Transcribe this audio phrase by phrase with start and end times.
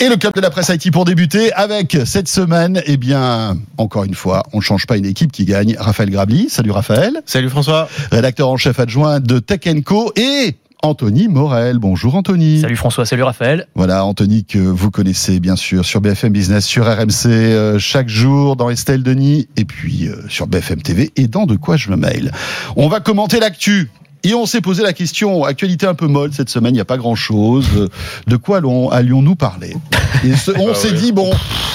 [0.00, 4.02] Et le club de la presse IT pour débuter avec cette semaine, eh bien, encore
[4.02, 5.76] une fois, on ne change pas une équipe qui gagne.
[5.78, 7.22] Raphaël Grabli, salut Raphaël.
[7.26, 7.88] Salut François.
[8.10, 11.78] Rédacteur en chef adjoint de Tech Co et Anthony Morel.
[11.78, 12.60] Bonjour Anthony.
[12.60, 13.68] Salut François, salut Raphaël.
[13.76, 18.56] Voilà, Anthony que vous connaissez bien sûr sur BFM Business, sur RMC, euh, chaque jour
[18.56, 21.96] dans Estelle Denis et puis euh, sur BFM TV et dans De quoi je me
[21.96, 22.32] mail.
[22.74, 23.90] On va commenter l'actu
[24.24, 26.86] et on s'est posé la question, actualité un peu molle cette semaine, il n'y a
[26.86, 27.90] pas grand-chose.
[28.26, 28.60] De quoi
[28.92, 29.76] allions-nous parler?
[30.24, 31.30] Et On ah s'est dit, bon,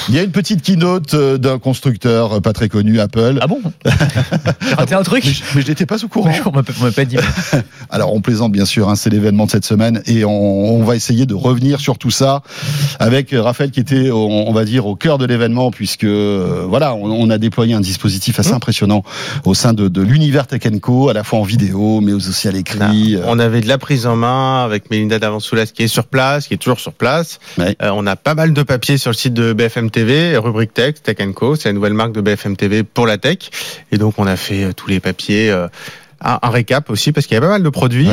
[0.10, 3.38] il y a une petite keynote euh, d'un constructeur euh, pas très connu, Apple.
[3.42, 3.60] Ah bon?
[3.86, 5.24] J'ai raté un truc?
[5.56, 6.32] Mais je n'étais pas au courant.
[6.46, 7.18] on m'a pas dit.
[7.90, 11.26] Alors on plaisante bien sûr, hein, c'est l'événement de cette semaine et on, va essayer
[11.26, 12.42] de revenir sur tout ça
[13.00, 17.30] avec Raphaël qui était, on, va dire, au cœur de l'événement puisque euh, voilà, on,
[17.30, 18.56] a déployé un dispositif assez mmh.
[18.56, 19.04] impressionnant
[19.46, 23.16] au sein de, de l'univers Tech à la fois en vidéo mais aussi à l'écrit.
[23.16, 23.24] Euh.
[23.26, 26.54] On avait de la prise en main avec Melinda Davansoulas qui est sur place, qui
[26.54, 27.40] est toujours sur place.
[27.60, 30.96] Euh, on a pas mal de papiers sur le site de BFM TV, rubrique Tech,
[31.04, 31.56] Tech Co.
[31.56, 33.50] C'est la nouvelle marque de BFM TV pour la tech.
[33.92, 35.52] Et donc on a fait euh, tous les papiers.
[36.22, 38.10] un, récap aussi parce qu'il y a pas mal de produits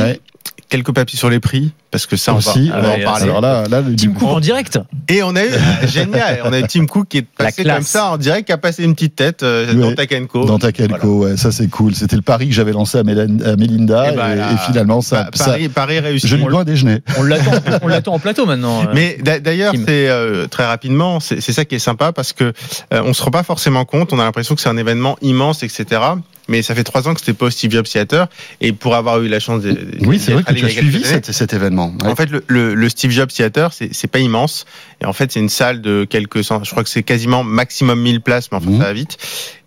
[0.69, 3.23] quelques papiers sur les prix parce que ça on, va, on va, en parler.
[3.23, 4.79] Alors là, là, le Tim Cook en direct.
[5.07, 5.49] Et on a eu
[5.87, 8.57] génial, on a eu Tim Cook qui est passé comme ça en direct, qui a
[8.57, 10.45] passé une petite tête euh, dans Takenco.
[10.45, 11.95] Dans Takenco, ouais, ça c'est cool.
[11.95, 15.69] C'était le pari que j'avais lancé à, Melinda et, bah, et, finalement ça, bah, Paris,
[15.69, 16.27] Paris réussi.
[16.27, 16.99] Je ne dois déjeuner.
[17.17, 17.51] On l'attend,
[17.81, 18.83] on l'attend en plateau maintenant.
[18.83, 22.53] Euh, Mais d'ailleurs, c'est euh, très rapidement, c'est ça qui est sympa parce que
[22.93, 24.13] euh, on se rend pas forcément compte.
[24.13, 26.01] On a l'impression que c'est un événement immense, etc
[26.47, 28.27] mais ça fait trois ans que c'était pas au Steve Jobs Theater
[28.61, 31.53] et pour avoir eu la chance de, oui c'est vrai que tu as suivi cet,
[31.53, 34.65] événement en fait le, le, Steve Jobs Theater c'est pas immense.
[35.01, 38.01] Et en fait c'est une salle de quelques cent je crois que c'est quasiment maximum
[38.01, 38.79] 1000 places mais enfin mmh.
[38.79, 39.17] ça va vite.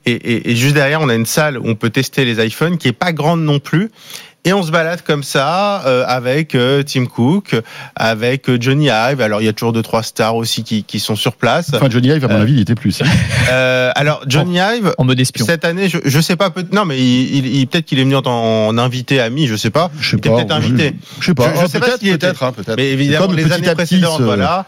[0.07, 2.79] Et, et, et, juste derrière on a une salle où on peut tester les iPhones
[2.79, 3.91] qui est pas grande non plus
[4.45, 7.55] et on se balade comme ça euh, avec euh, Tim Cook,
[7.95, 9.21] avec euh, Johnny Ive.
[9.21, 11.71] Alors il y a toujours deux trois stars aussi qui, qui sont sur place.
[11.75, 13.03] Enfin Johnny Ive à mon avis il était plus.
[13.51, 15.45] Euh, alors Johnny Ive en mode espion.
[15.45, 18.15] Cette année je, je sais pas peut non mais il, il, peut-être qu'il est venu
[18.15, 19.91] en, en, invité ami je sais pas.
[19.99, 20.37] Je sais pas.
[20.37, 20.95] Peut-être invité.
[21.19, 21.53] Je, sais pas.
[21.61, 22.77] Je, sais pas peut-être hein, peut-être.
[22.77, 24.67] Mais évidemment les années précédentes voilà.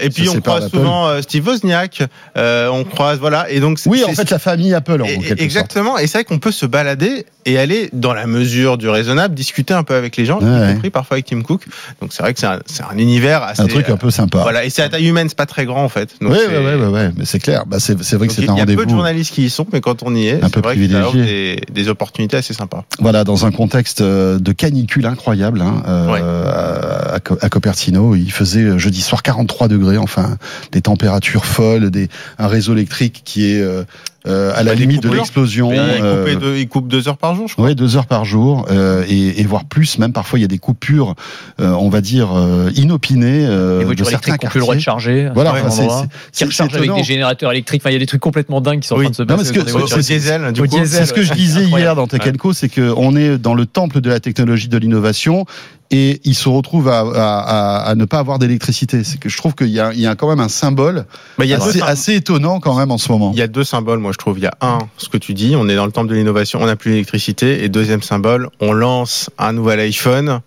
[0.00, 2.02] et puis on croise souvent Steve Wozniak.
[2.36, 6.06] on croise voilà et donc oui en fait la famille Apple en quelque Exactement et
[6.06, 9.82] c'est vrai qu'on peut se balader et aller dans la mesure du raisonnable, discuter un
[9.82, 11.62] peu avec les gens, y compris parfois avec Tim Cook.
[12.00, 13.62] Donc c'est vrai que c'est un, un, univers assez.
[13.62, 14.42] Un truc un peu sympa.
[14.42, 16.10] Voilà, et c'est à taille humaine, c'est pas très grand en fait.
[16.20, 17.64] Oui, oui, oui, ouais, mais c'est clair.
[17.66, 18.66] Bah, c'est vrai que c'est un rendez-vous.
[18.66, 20.62] Il y a peu de journalistes qui y sont, mais quand on y est, c'est
[20.62, 22.84] vrai qu'il des, des opportunités assez sympas.
[22.98, 28.62] Voilà, dans un contexte euh, de canicule incroyable hein, euh, à, à Cupertino, il faisait
[28.62, 30.36] euh, jeudi soir 43 degrés, enfin
[30.72, 32.08] des températures folles, des,
[32.38, 33.84] un réseau électrique qui est euh,
[34.26, 35.70] euh, à la limite de l'explosion.
[35.72, 37.66] Euh, il, coupe deux heures par jour, je crois.
[37.66, 39.98] Oui, deux heures par jour, euh, et, et voire plus.
[39.98, 41.14] Même parfois, il y a des coupures,
[41.60, 42.28] euh, on va dire
[42.74, 43.46] inopinées.
[43.46, 45.30] Euh, Les voitures électriques n'ont plus le droit de charger.
[45.34, 45.86] Voilà, enfin, c'est,
[46.32, 47.82] qui rechargent avec des générateurs électriques.
[47.82, 50.02] Enfin, il y a des trucs complètement dingues qui sont en train de se passer.
[50.02, 50.78] c'est, diesel, du coup.
[50.84, 54.00] C'est ce que je disais hier dans Tech Co, c'est qu'on est dans le temple
[54.00, 55.46] de la technologie de l'innovation
[55.90, 59.04] et il se retrouve à, à, à, ne pas avoir d'électricité.
[59.04, 61.06] C'est que je trouve qu'il y, y, a quand même un symbole
[61.38, 63.30] bah, il y a assez, assez, étonnant quand même en ce moment.
[63.32, 64.38] Il y a deux symboles, moi je trouve.
[64.38, 66.60] Il y a un, ce que tu dis, on est dans le temple de l'innovation,
[66.62, 67.64] on n'a plus d'électricité.
[67.64, 70.40] Et deuxième symbole, on lance un nouvel iPhone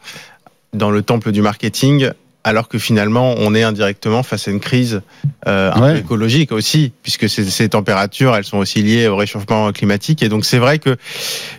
[0.73, 2.11] dans le temple du marketing
[2.44, 5.01] alors que finalement on est indirectement face à une crise
[5.47, 9.72] euh, un peu écologique aussi, puisque ces, ces, températures elles sont aussi liées au réchauffement
[9.72, 10.23] climatique.
[10.23, 10.95] Et donc c'est vrai que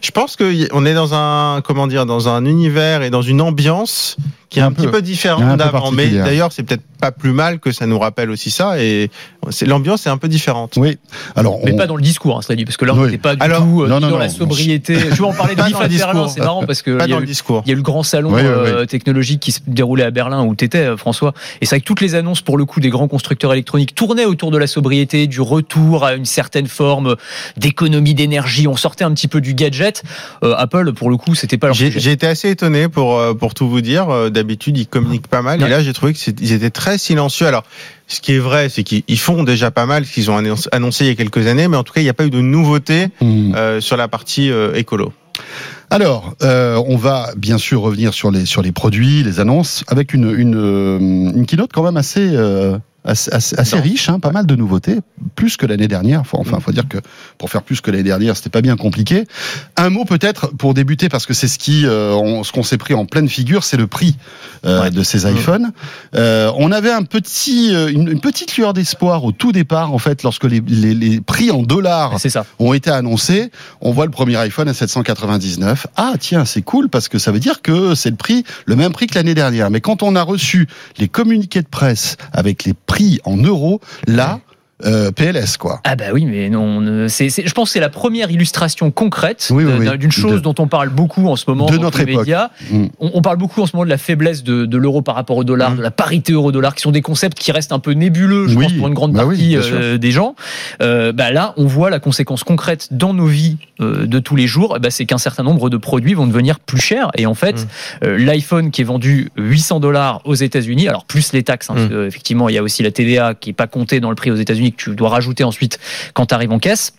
[0.00, 3.40] je pense que on est dans un comment dire dans un univers et dans une
[3.40, 4.16] ambiance
[4.50, 7.72] qui est un, petit peu différente d'avant, mais d'ailleurs c'est peut-être pas plus mal que
[7.72, 9.10] ça nous rappelle aussi ça et
[9.50, 10.74] c'est l'ambiance est un peu différente.
[10.76, 10.98] Oui.
[11.36, 13.40] Alors mais pas dans le discours, hein, c'est-à-dire parce que là on n'était pas du
[13.40, 14.96] tout euh, non, non, dans la sobriété.
[14.98, 17.68] Je veux en parler de Berlin, c'est marrant parce que il y, a eu, il
[17.68, 20.78] y a eu le grand salon euh, technologique qui se déroulait à Berlin où t'étais
[20.78, 23.52] euh, François et c'est vrai que toutes les annonces pour le coup des grands constructeurs
[23.52, 27.14] électroniques tournaient autour de la sobriété, du retour à une certaine forme
[27.56, 28.66] d'économie d'énergie.
[28.66, 30.02] On sortait un petit peu du gadget.
[30.42, 33.80] Apple pour le coup c'était pas leur J'ai été assez étonné pour pour tout vous
[33.80, 34.08] dire
[34.40, 35.62] d'habitude, ils communiquent pas mal.
[35.62, 37.46] Et là, j'ai trouvé qu'ils étaient très silencieux.
[37.46, 37.64] Alors,
[38.06, 40.36] ce qui est vrai, c'est qu'ils font déjà pas mal ce qu'ils ont
[40.72, 42.30] annoncé il y a quelques années, mais en tout cas, il n'y a pas eu
[42.30, 43.54] de nouveauté mmh.
[43.54, 45.12] euh, sur la partie euh, écolo.
[45.90, 50.14] Alors, euh, on va bien sûr revenir sur les sur les produits, les annonces, avec
[50.14, 54.46] une une, euh, une keynote quand même assez euh, assez, assez, riche, hein, pas mal
[54.46, 54.98] de nouveautés,
[55.34, 56.26] plus que l'année dernière.
[56.26, 56.98] Faut, enfin, faut dire que
[57.38, 59.26] pour faire plus que l'année dernière, c'était pas bien compliqué.
[59.76, 62.94] Un mot peut-être pour débuter, parce que c'est ce qui, euh, ce qu'on s'est pris
[62.94, 64.16] en pleine figure, c'est le prix
[64.66, 65.72] euh, de ces iPhones.
[66.14, 70.22] Euh, on avait un petit, euh, une, petite lueur d'espoir au tout départ, en fait,
[70.22, 72.44] lorsque les, les, les prix en dollars ça.
[72.58, 73.50] ont été annoncés.
[73.80, 75.86] On voit le premier iPhone à 799.
[75.96, 78.92] Ah tiens, c'est cool parce que ça veut dire que c'est le prix, le même
[78.92, 79.70] prix que l'année dernière.
[79.70, 80.68] Mais quand on a reçu
[80.98, 84.40] les communiqués de presse avec les prix en euros, là,
[84.84, 85.80] euh, PLS quoi.
[85.84, 89.52] Ah bah oui mais non c'est je pense que c'est la première illustration concrète
[89.98, 92.50] d'une chose dont on parle beaucoup en ce moment de dans notre les médias.
[92.70, 92.86] Mm.
[92.98, 95.44] On, parle beaucoup en ce moment de la faiblesse de, de l'euro par rapport au
[95.44, 95.76] dollar, mm.
[95.76, 98.72] de la parité euro-dollar qui sont des concepts qui restent un peu nébuleux je pense
[98.72, 100.34] pour une grande bah partie euh, des gens.
[100.82, 104.46] Euh, bah là on voit la conséquence concrète dans nos vies euh, de tous les
[104.46, 107.66] jours, bah, c'est qu'un certain nombre de produits vont devenir plus chers et en fait
[108.02, 108.06] mm.
[108.08, 112.54] l'iPhone qui est vendu 800 dollars aux États-Unis, alors plus les taxes, hein, effectivement il
[112.54, 114.76] y a aussi la TVA qui est pas comptée dans le prix aux États-Unis que
[114.76, 115.78] tu dois rajouter ensuite
[116.14, 116.92] quand tu arrives en caisse.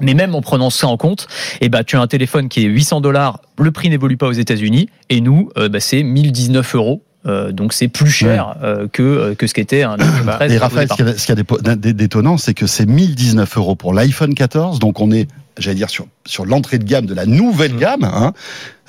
[0.00, 1.28] Mais même en prenant ça en compte,
[1.60, 4.32] eh ben, tu as un téléphone qui est 800 dollars, le prix n'évolue pas aux
[4.32, 7.02] États-Unis, et nous, euh, bah, c'est 1019 euros.
[7.24, 10.52] Euh, donc c'est plus cher euh, que, que ce qu'était un iPhone 13.
[10.52, 15.00] Et Raphaël, ce qui est d'étonnant, c'est que c'est 1019 euros pour l'iPhone 14, donc
[15.00, 15.28] on est
[15.58, 17.78] j'allais dire sur sur l'entrée de gamme de la nouvelle mmh.
[17.78, 18.04] gamme.
[18.04, 18.32] Hein,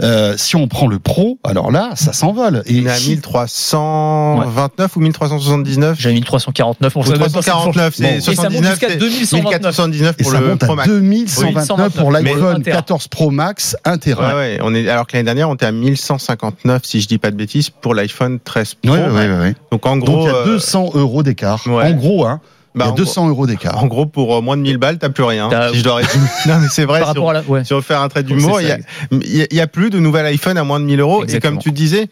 [0.02, 2.64] euh, si on prend le Pro, alors là, ça s'envole.
[2.66, 6.96] Et on est à 1329 ou 1379 J'ai 1349.
[6.96, 12.64] 1349, c'est 79, c'est 2129 pour et ça le monte Pro à 2129 pour l'iPhone
[12.64, 14.30] 14 Pro Max 1 Tera.
[14.30, 17.20] Ouais, ouais, on est alors que l'année dernière, on était à 1159 si je dis
[17.20, 18.94] pas de bêtises pour l'iPhone 13 Pro.
[18.94, 21.64] Ouais, ouais, ouais, Donc en gros, Donc, il y a 200 euh, euros d'écart.
[21.68, 22.42] En gros, hein.
[22.76, 23.84] Bah, il y a 200 euros d'écart.
[23.84, 25.50] En gros, pour euh, moins de 1000 balles, t'as plus rien.
[25.72, 26.26] Si je dois résumer.
[26.48, 27.02] non, mais c'est vrai.
[27.02, 27.64] Par sur, la, ouais.
[27.64, 30.80] sur faire un trait d'humour, il y, y, a plus de nouvel iPhone à moins
[30.80, 31.26] de 1000 euros.
[31.26, 32.08] Et comme tu disais,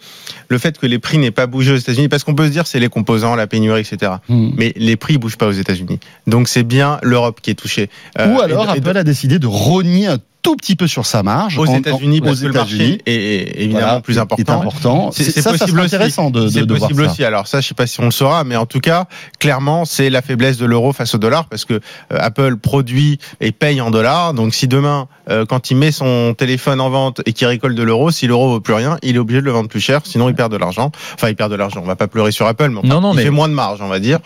[0.49, 2.67] le fait que les prix n'aient pas bougé aux États-Unis, parce qu'on peut se dire
[2.67, 4.13] c'est les composants, la pénurie, etc.
[4.29, 4.51] Hmm.
[4.55, 5.99] Mais les prix bougent pas aux États-Unis.
[6.27, 7.89] Donc c'est bien l'Europe qui est touchée.
[8.19, 11.57] Euh, Ou alors Apple a décidé de rogner un tout petit peu sur sa marge
[11.57, 14.61] aux États-Unis aux États-Unis et évidemment plus important.
[14.61, 15.11] important.
[15.11, 17.23] C'est possible intéressant de, de, de possible voir aussi.
[17.23, 19.05] Alors ça, je sais pas si on le saura, mais en tout cas,
[19.39, 21.79] clairement, c'est la faiblesse de l'euro face au dollar parce que euh,
[22.11, 24.33] Apple produit et paye en dollars.
[24.33, 27.83] Donc si demain, euh, quand il met son téléphone en vente et qu'il récolte de
[27.83, 30.29] l'euro, si l'euro vaut plus rien, il est obligé de le vendre plus cher, sinon
[30.29, 30.91] il perd de l'argent.
[31.13, 31.81] Enfin, il perd de l'argent.
[31.83, 33.87] On va pas pleurer sur Apple, mais, non, non, il fait moins de marge, on
[33.87, 34.19] va dire.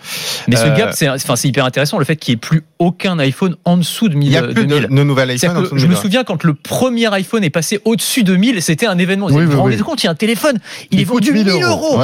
[0.47, 2.63] Mais ce euh, gap, c'est enfin, c'est hyper intéressant le fait qu'il n'y ait plus
[2.79, 4.27] aucun iPhone en dessous de 1000.
[4.27, 5.57] Il n'y a plus de, de nouvel iPhone.
[5.57, 8.61] En dessous de je me souviens quand le premier iPhone est passé au-dessus de 1000,
[8.61, 9.27] c'était un événement.
[9.27, 10.57] vous vous rendez compte, il y a un téléphone,
[10.91, 11.99] il, est vendu 1000 euros.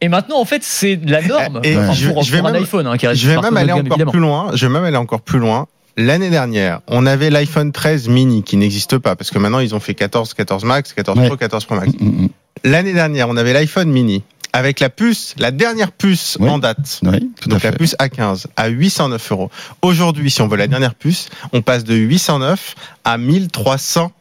[0.00, 2.86] Et maintenant, en fait, c'est la norme et je, pour, vais même, un iPhone.
[2.86, 4.50] Hein, je vais même aller encore plus loin.
[4.54, 5.66] Je vais même aller encore plus loin.
[5.96, 9.80] L'année dernière, on avait l'iPhone 13 mini qui n'existe pas parce que maintenant ils ont
[9.80, 11.92] fait 14, 14 Max, 14 Pro, 14 Pro Max.
[12.00, 12.28] Mm, mm, mm.
[12.64, 14.24] L'année dernière, on avait l'iPhone mini
[14.54, 17.00] avec la puce, la dernière puce en date,
[17.46, 19.50] donc la puce A15 à 809 euros.
[19.82, 24.12] Aujourd'hui, si on veut la dernière puce, on passe de 809 à 1300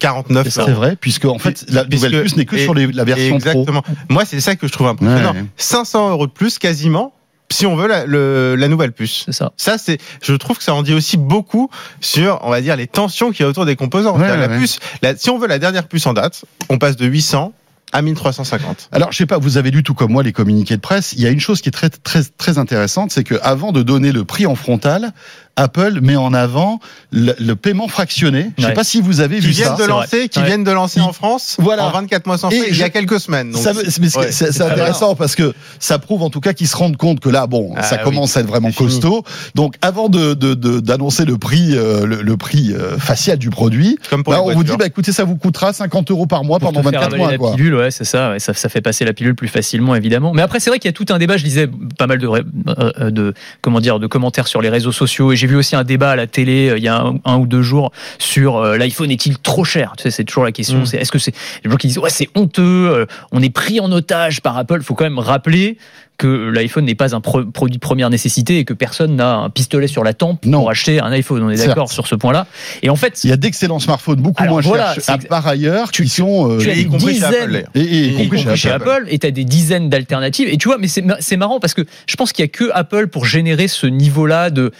[0.00, 3.84] 49 C'est vrai, puisque en fait la nouvelle puce n'est que sur la version exactement.
[4.08, 5.34] Moi, c'est ça que je trouve impressionnant.
[5.56, 7.12] 500 euros de plus quasiment.
[7.48, 9.52] Si on veut la, la nouvelle puce, c'est ça.
[9.56, 11.70] Ça, c'est, je trouve que ça en dit aussi beaucoup
[12.00, 14.18] sur, on va dire, les tensions qu'il y a autour des composants.
[14.18, 14.80] la, puce,
[15.16, 17.52] si on veut la dernière puce en date, on passe de 800
[17.92, 18.88] à 1350.
[18.92, 21.12] Alors, je sais pas, vous avez lu tout comme moi les communiqués de presse.
[21.12, 23.82] Il y a une chose qui est très très très intéressante, c'est que avant de
[23.82, 25.12] donner le prix en frontal,
[25.56, 26.80] Apple met en avant
[27.12, 28.52] le, paiement fractionné.
[28.58, 29.82] Je ne sais pas si vous avez qui vu viennent ça.
[29.82, 31.86] De lancer, qui viennent de lancer en France voilà.
[31.86, 33.54] en 24 mois sans frais, il y a quelques semaines.
[33.54, 37.46] C'est intéressant parce que ça prouve en tout cas qu'ils se rendent compte que là,
[37.46, 39.24] bon, ah ça commence à être vraiment costaud.
[39.54, 40.34] Donc avant de
[40.80, 44.86] d'annoncer le prix euh, le, prix euh, facial du produit, bah, on vous dit, bah,
[44.86, 47.30] écoutez, ça vous coûtera 50 euros par mois pendant 24 mois.
[47.30, 47.54] La quoi.
[47.54, 48.68] pilule, ouais, c'est ça, ça, ça.
[48.68, 50.32] fait passer la pilule plus facilement, évidemment.
[50.34, 51.36] Mais après, c'est vrai qu'il y a tout un débat.
[51.36, 55.32] Je disais pas mal de, euh, de comment dire de commentaires sur les réseaux sociaux
[55.32, 57.46] et j'ai vu aussi un débat à la télé euh, il y a un, ou
[57.46, 59.94] deux jours sur euh, l'iPhone est-il trop cher?
[59.96, 60.80] Tu sais, c'est toujours la question.
[60.80, 60.86] Mm.
[60.86, 61.34] C'est est-ce que c'est
[61.64, 64.82] les gens qui disent ouais c'est honteux, euh, on est pris en otage par Apple.
[64.82, 65.78] Faut quand même rappeler
[66.18, 69.86] que l'iPhone n'est pas un produit de première nécessité et que personne n'a un pistolet
[69.86, 71.42] sur la tempe pour acheter un iPhone.
[71.42, 72.46] On est d'accord sur ce point-là.
[72.82, 76.56] Et en fait, il y a d'excellents smartphones beaucoup moins chers par ailleurs qui sont
[76.58, 80.48] tu as des dizaines et, et, chez, Apple, et tu as des dizaines d'alternatives.
[80.50, 83.08] Et tu vois, mais c'est marrant parce que je pense qu'il y a que Apple
[83.08, 84.72] pour générer ce niveau-là de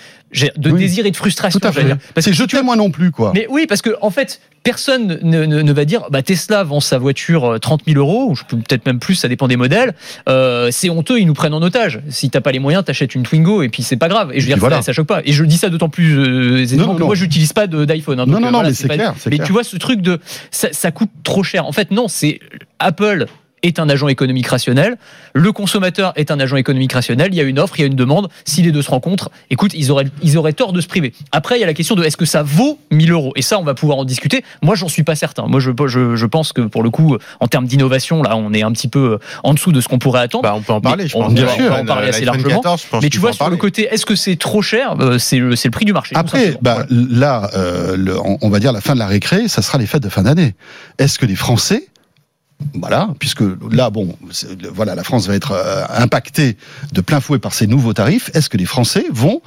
[0.57, 1.59] de désir et de frustration.
[1.61, 1.87] Tout à fait.
[2.15, 3.33] Parce que je tuais moi non plus, quoi.
[3.35, 6.99] Mais oui, parce que en fait, personne ne, ne, va dire bah, Tesla vend sa
[6.99, 9.95] voiture 30 euh, 000 euros, ou peut-être même plus, ça dépend des modèles.
[10.29, 12.01] Euh, c'est honteux, ils nous prennent en otage.
[12.09, 14.31] Si t'as pas les moyens, t'achètes une Twingo et puis c'est pas grave.
[14.35, 15.23] Et je veux dire, ça, choque pas.
[15.25, 18.21] Et je dis ça d'autant plus euh, aisément que moi, j'utilise pas d'iPhone.
[18.21, 19.15] Hein, non, non, non, mais c'est clair.
[19.31, 20.19] Mais tu vois, ce truc de
[20.51, 21.67] ça, ça coûte trop cher.
[21.67, 22.41] En fait, non, c'est
[22.79, 23.27] Apple
[23.67, 24.97] est un agent économique rationnel,
[25.35, 27.87] le consommateur est un agent économique rationnel, il y a une offre, il y a
[27.87, 30.87] une demande, si les deux se rencontrent, écoute, ils auraient, ils auraient tort de se
[30.87, 31.13] priver.
[31.33, 33.33] Après, il y a la question de est-ce que ça vaut 1000 euros?
[33.37, 34.45] Et ça, on va pouvoir en discuter.
[34.63, 35.47] Moi, j'en suis pas certain.
[35.47, 38.63] Moi, je, je, je, pense que pour le coup, en termes d'innovation, là, on est
[38.63, 40.43] un petit peu en dessous de ce qu'on pourrait attendre.
[40.43, 41.31] Bah, on peut en parler, je pense.
[41.31, 42.63] On, bien sûr, en parler assez largement.
[43.03, 44.95] mais tu vois, sur le côté, est-ce que c'est trop cher?
[45.01, 46.15] Euh, C'est le, le, prix du marché.
[46.17, 49.79] Après, bah, là, euh, le, on va dire la fin de la récré, ça sera
[49.79, 50.55] les fêtes de fin d'année.
[50.99, 51.89] Est-ce que les Français
[52.75, 54.17] voilà, puisque là, bon,
[54.73, 56.57] voilà, la France va être euh, impactée
[56.93, 58.31] de plein fouet par ces nouveaux tarifs.
[58.35, 59.43] Est-ce que les Français vont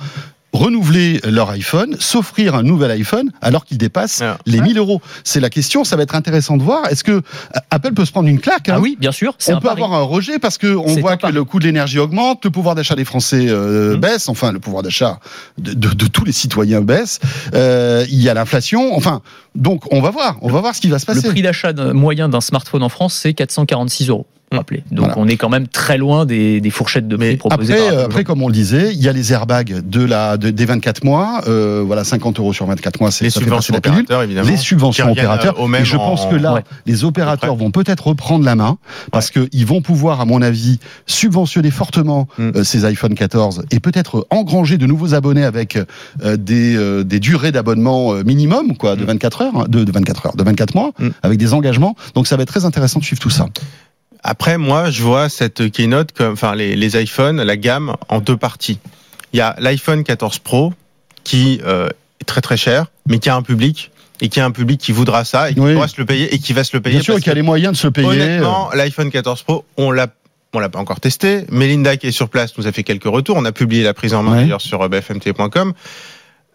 [0.53, 4.37] renouveler leur iPhone, s'offrir un nouvel iPhone alors qu'il dépasse ah.
[4.45, 6.87] les 1000 euros C'est la question, ça va être intéressant de voir.
[6.89, 7.21] Est-ce que euh,
[7.69, 8.75] Apple peut se prendre une claque hein?
[8.77, 9.35] Ah oui, bien sûr.
[9.47, 12.45] On peut avoir un rejet parce que on voit que le coût de l'énergie augmente,
[12.45, 13.99] le pouvoir d'achat des Français euh, mmh.
[13.99, 15.19] baisse, enfin le pouvoir d'achat
[15.57, 17.19] de, de, tous les citoyens baisse.
[17.53, 19.21] Euh, il y a l'inflation, enfin
[19.55, 21.27] donc on va voir, on va voir ce qui va se passer.
[21.27, 24.25] Le prix d'achat moyen d'un smartphone en France, c'est 446 euros.
[24.51, 24.95] Mmh.
[24.95, 27.73] Donc on est quand même très loin des, des fourchettes de prix proposées.
[27.73, 30.49] Après, par après, comme on le disait, il y a les airbags de la de,
[30.49, 31.41] des 24 mois.
[31.47, 34.49] Euh, voilà, 50 euros sur 24 mois, c'est les subventions opérateurs évidemment.
[34.49, 35.55] Les subventions opérateurs.
[35.79, 38.77] Et je pense que là, les opérateurs vont peut-être reprendre la main
[39.11, 42.49] parce que qu'ils vont pouvoir, à mon avis, subventionner fortement mmh.
[42.55, 47.19] euh, ces iPhone 14 et peut-être engranger de nouveaux abonnés avec euh, des, euh, des
[47.19, 49.45] durées d'abonnement minimum, quoi, de 24 mmh.
[49.45, 50.91] heures, de, de 24 heures, de 24 mois,
[51.23, 51.95] avec des engagements.
[52.15, 53.47] Donc ça va être très intéressant de suivre tout ça.
[54.23, 58.37] Après, moi, je vois cette keynote comme, enfin, les, les iPhones, la gamme, en deux
[58.37, 58.79] parties.
[59.33, 60.73] Il y a l'iPhone 14 Pro
[61.23, 64.51] qui euh, est très très cher, mais qui a un public et qui a un
[64.51, 66.81] public qui voudra ça et qui pourra se le payer et qui va se le
[66.81, 66.97] payer.
[66.97, 68.07] Bien sûr, qui a les moyens de se payer.
[68.07, 70.07] Honnêtement, l'iPhone 14 Pro, on l'a
[70.53, 71.45] on l'a pas encore testé.
[71.51, 73.37] Melinda qui est sur place nous a fait quelques retours.
[73.37, 75.73] On a publié la prise en main d'ailleurs sur bfmt.com.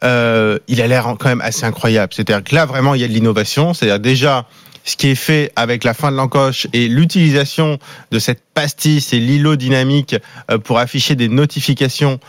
[0.03, 2.13] Euh, il a l'air quand même assez incroyable.
[2.13, 3.73] C'est-à-dire que là vraiment il y a de l'innovation.
[3.73, 4.47] C'est-à-dire déjà
[4.85, 7.79] ce qui est fait avec la fin de l'encoche et l'utilisation
[8.11, 10.15] de cette pastille, c'est l'îlot dynamique
[10.51, 12.21] euh, pour afficher des notifications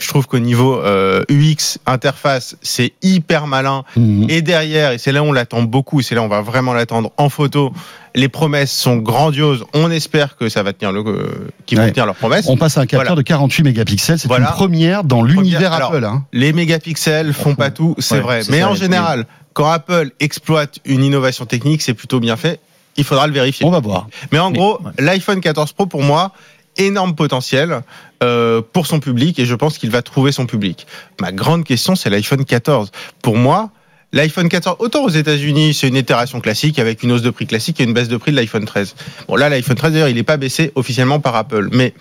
[0.00, 3.84] je trouve qu'au niveau euh, UX interface, c'est hyper malin.
[3.96, 4.26] Mhm.
[4.28, 6.72] Et derrière, et c'est là où on l'attend beaucoup, c'est là où on va vraiment
[6.72, 7.72] l'attendre en photo.
[8.14, 9.64] Les promesses sont grandioses.
[9.74, 12.46] On espère que ça va tenir le, euh, qu'ils vont tenir leurs promesses.
[12.48, 14.18] On passe à un capteur de 48 mégapixels.
[14.18, 16.04] C'est une première dans l'univers Apple.
[16.04, 16.24] Hein.
[16.32, 18.42] Les mégapixels font pas tout, c'est vrai.
[18.50, 22.60] Mais en général, quand Apple exploite une innovation technique, c'est plutôt bien fait.
[22.96, 23.64] Il faudra le vérifier.
[23.64, 24.08] On va voir.
[24.32, 26.32] Mais en gros, l'iPhone 14 Pro, pour moi,
[26.78, 27.82] énorme potentiel
[28.22, 30.86] euh, pour son public et je pense qu'il va trouver son public.
[31.20, 32.90] Ma grande question, c'est l'iPhone 14.
[33.22, 33.70] Pour moi,
[34.12, 37.80] l'iPhone 14, autant aux États-Unis, c'est une itération classique avec une hausse de prix classique
[37.80, 38.94] et une baisse de prix de l'iPhone 13.
[39.28, 41.68] Bon, là, l'iPhone 13, d'ailleurs, il n'est pas baissé officiellement par Apple.
[41.72, 41.94] Mais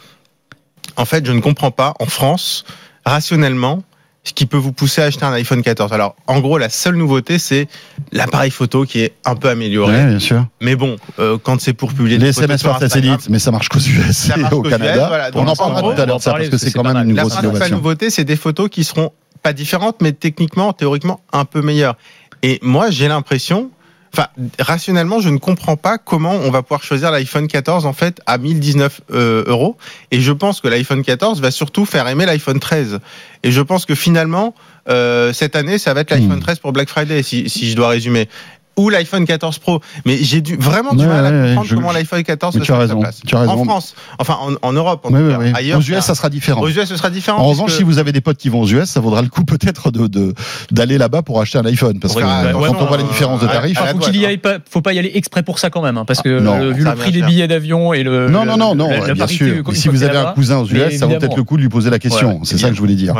[0.95, 2.65] en fait, je ne comprends pas, en France,
[3.05, 3.83] rationnellement,
[4.27, 5.93] ce qui peut vous pousser à acheter un iPhone 14.
[5.93, 7.67] Alors, en gros, la seule nouveauté, c'est
[8.11, 9.95] l'appareil photo qui est un peu amélioré.
[9.95, 10.45] Oui, bien sûr.
[10.59, 13.79] Mais bon, euh, quand c'est pour publier les SMS par satellite, mais ça marche qu'aux
[13.79, 15.29] US et au Canada.
[15.33, 17.39] On en parlera tout à l'heure de ça parce que c'est quand même une grosse
[17.39, 17.59] innovation.
[17.59, 21.95] La nouveauté, c'est des photos qui seront pas différentes, mais techniquement, théoriquement, un peu meilleures.
[22.43, 23.71] Et moi, j'ai l'impression
[24.13, 24.27] Enfin,
[24.59, 28.37] rationnellement, je ne comprends pas comment on va pouvoir choisir l'iPhone 14 en fait à
[28.37, 29.77] 1019 euh, euros.
[30.11, 32.99] Et je pense que l'iPhone 14 va surtout faire aimer l'iPhone 13.
[33.43, 34.55] Et je pense que finalement,
[34.89, 36.61] euh, cette année, ça va être l'iPhone 13 hmm.
[36.61, 38.29] pour Black Friday, si, si je dois résumer
[38.77, 39.81] ou l'iPhone 14 Pro.
[40.05, 42.99] Mais j'ai dû vraiment du mal à comprendre comment l'iPhone 14 se tu as raison,
[42.99, 43.21] place.
[43.25, 43.53] Tu as raison.
[43.53, 45.39] En France, enfin en, Europe, en tout cas.
[45.55, 46.61] Ailleurs, aux US, ça sera différent.
[46.61, 47.39] Aux US, ce sera différent.
[47.39, 49.43] En revanche, si vous avez des potes qui vont aux US, ça vaudra le coup
[49.43, 50.33] peut-être de
[50.71, 53.79] d'aller là-bas pour acheter un iPhone, parce que quand on voit les différences de tarifs,
[53.81, 55.97] il faut qu'il y aille pas, faut pas y aller exprès pour ça quand même,
[55.97, 58.75] hein, parce que ah, vu le prix des billets d'avion et le non non non
[58.75, 59.63] non, bien sûr.
[59.73, 61.89] Si vous avez un cousin aux US, ça vaut peut-être le coup de lui poser
[61.89, 62.41] la question.
[62.43, 63.15] C'est ça que je voulais dire.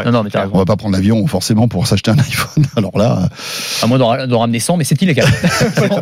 [0.54, 2.66] On va pas prendre l'avion forcément pour s'acheter un iPhone.
[2.76, 3.30] Alors là,
[3.82, 5.28] à moins d'en ramener 100, mais c'est illégal.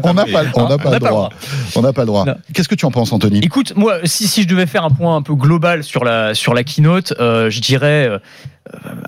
[0.03, 1.29] On n'a pas, on n'a pas, le droit.
[1.75, 2.25] On n'a pas le droit.
[2.53, 3.39] Qu'est-ce que tu en penses, Anthony?
[3.43, 6.53] Écoute, moi, si, si je devais faire un point un peu global sur la sur
[6.53, 8.19] la keynote, euh, je dirais euh,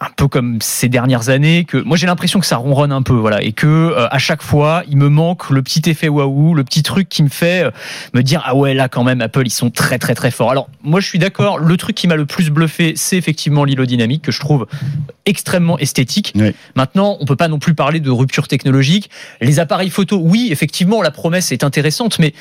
[0.02, 3.14] un peu comme ces dernières années que moi j'ai l'impression que ça ronronne un peu
[3.14, 6.64] voilà et que euh, à chaque fois il me manque le petit effet waouh le
[6.64, 7.72] petit truc qui me fait euh,
[8.14, 10.52] me dire ah ouais là quand même Apple ils sont très très très forts.
[10.52, 13.86] Alors moi je suis d'accord le truc qui m'a le plus bluffé c'est effectivement l'îlot
[13.86, 14.68] dynamique que je trouve
[15.26, 16.36] extrêmement esthétique.
[16.76, 19.10] Maintenant on peut pas non plus parler de rupture technologique.
[19.42, 22.34] Les appareils photo oui effectivement la promesse est intéressante mais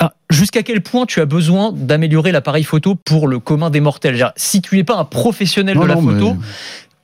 [0.00, 4.32] ah, jusqu'à quel point tu as besoin d'améliorer l'appareil photo pour le commun des mortels?
[4.34, 6.36] Si tu n'es pas un professionnel de la photo,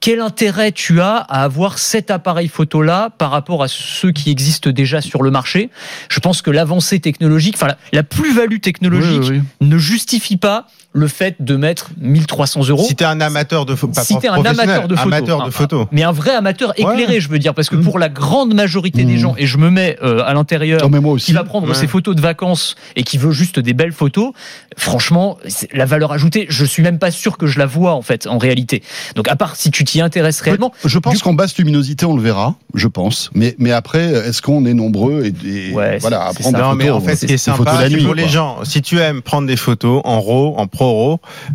[0.01, 4.31] quel intérêt tu as à avoir cet appareil photo là par rapport à ceux qui
[4.31, 5.69] existent déjà sur le marché?
[6.09, 11.57] Je pense que l'avancée technologique, enfin la, plus-value technologique ne justifie pas le fait de
[11.57, 12.85] mettre 1300 euros.
[12.89, 16.03] Si t'es un amateur de photo, si t'es un amateur de photo, de photo, mais
[16.03, 19.19] un vrai amateur éclairé, je veux dire, parce que pour la grande majorité des mmh.
[19.19, 20.81] gens, et je me mets euh, à l'intérieur,
[21.19, 24.33] qui va prendre ses photos de vacances et qui veut juste des belles photos,
[24.79, 25.37] franchement,
[25.73, 28.39] la valeur ajoutée, je suis même pas sûr que je la vois en fait en
[28.39, 28.83] réalité.
[29.15, 32.23] Donc à part si tu t'y intéresses réellement, je pense qu'en basse luminosité on le
[32.23, 36.63] verra, je pense, mais mais après est-ce qu'on est nombreux et, voilà à prendre des
[36.63, 39.21] non, photos, mais en fait, ce qui est sympa, pour les gens, si tu aimes
[39.21, 40.86] prendre des photos en RAW, en pro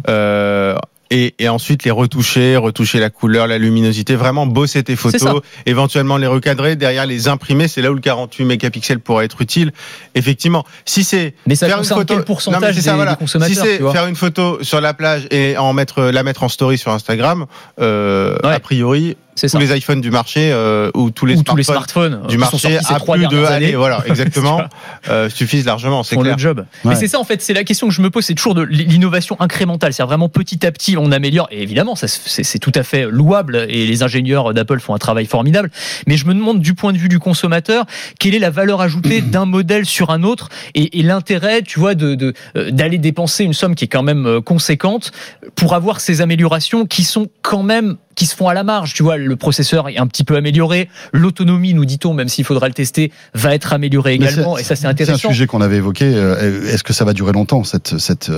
[0.10, 0.76] euh,
[1.12, 6.16] et, et, ensuite les retoucher, retoucher la couleur, la luminosité, vraiment bosser tes photos, éventuellement
[6.16, 9.74] les recadrer, derrière les imprimer, c'est là où le 48 mégapixels pourrait être utile.
[10.16, 14.94] Effectivement, si c'est faire une photo, des, ça, Si c'est faire une photo sur la
[14.94, 17.46] plage et en mettre la mettre en story sur Instagram,
[17.82, 19.18] euh, a priori
[19.48, 23.44] tous les iPhones du marché euh, ou tous les, smartphones, du marché à plus de
[23.44, 24.62] années, voilà, exactement,
[25.10, 26.36] euh, suffisent largement, c'est clair.
[26.36, 26.66] le job.
[26.86, 28.64] Mais c'est ça en fait, c'est la question que je me pose, c'est toujours de
[28.64, 31.48] l'innovation incrémentale, c'est vraiment petit à petit on améliore.
[31.52, 35.26] Et évidemment, ça c'est tout à fait louable et les ingénieurs d'Apple font un travail
[35.26, 35.72] formidable.
[36.08, 37.86] Mais je me demande du point de vue du consommateur,
[38.20, 41.96] quelle est la valeur ajoutée d'un modèle sur un autre et, et l'intérêt, tu vois,
[41.96, 45.12] de euh, d'aller dépenser une somme qui est quand même euh, conséquente
[45.56, 48.94] pour avoir ces améliorations qui sont quand même qui se font à la marge.
[48.94, 50.90] Tu vois, le processeur est un petit peu amélioré.
[51.12, 54.60] L'autonomie, nous dit-on, même s'il faudra le tester, va être améliorée également.
[54.60, 55.18] Et ça, c'est intéressant.
[55.18, 56.06] C'est un sujet qu'on avait évoqué.
[56.06, 58.32] Euh, est-ce que ça va durer longtemps, cette, cette,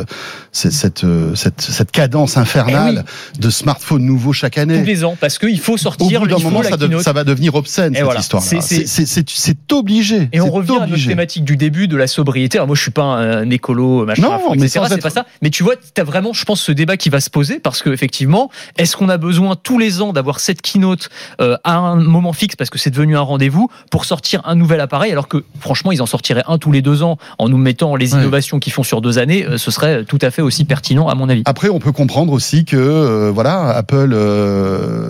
[0.53, 3.03] cette, cette, cette, cadence infernale
[3.35, 4.79] eh de smartphones nouveaux chaque année?
[4.79, 6.21] Tous les ans, parce qu'il faut sortir.
[6.21, 10.29] Au bout d'un moment, ça, ça, va devenir obscène, cette histoire C'est obligé.
[10.31, 12.57] Et on revient à notre thématique du début de la sobriété.
[12.57, 15.25] Alors moi, je suis pas un écolo, machin, non, mais c'est pas ça.
[15.41, 17.81] Mais tu vois, tu as vraiment, je pense, ce débat qui va se poser parce
[17.81, 21.09] que effectivement, est-ce qu'on a besoin tous les ans d'avoir cette keynote
[21.41, 24.79] euh, à un moment fixe parce que c'est devenu un rendez-vous pour sortir un nouvel
[24.79, 27.95] appareil alors que franchement ils en sortiraient un tous les deux ans en nous mettant
[27.95, 31.07] les innovations qu'ils font sur deux années euh, ce serait tout à fait aussi pertinent
[31.07, 31.41] à mon avis.
[31.45, 34.15] Après on peut comprendre aussi que euh, voilà Apple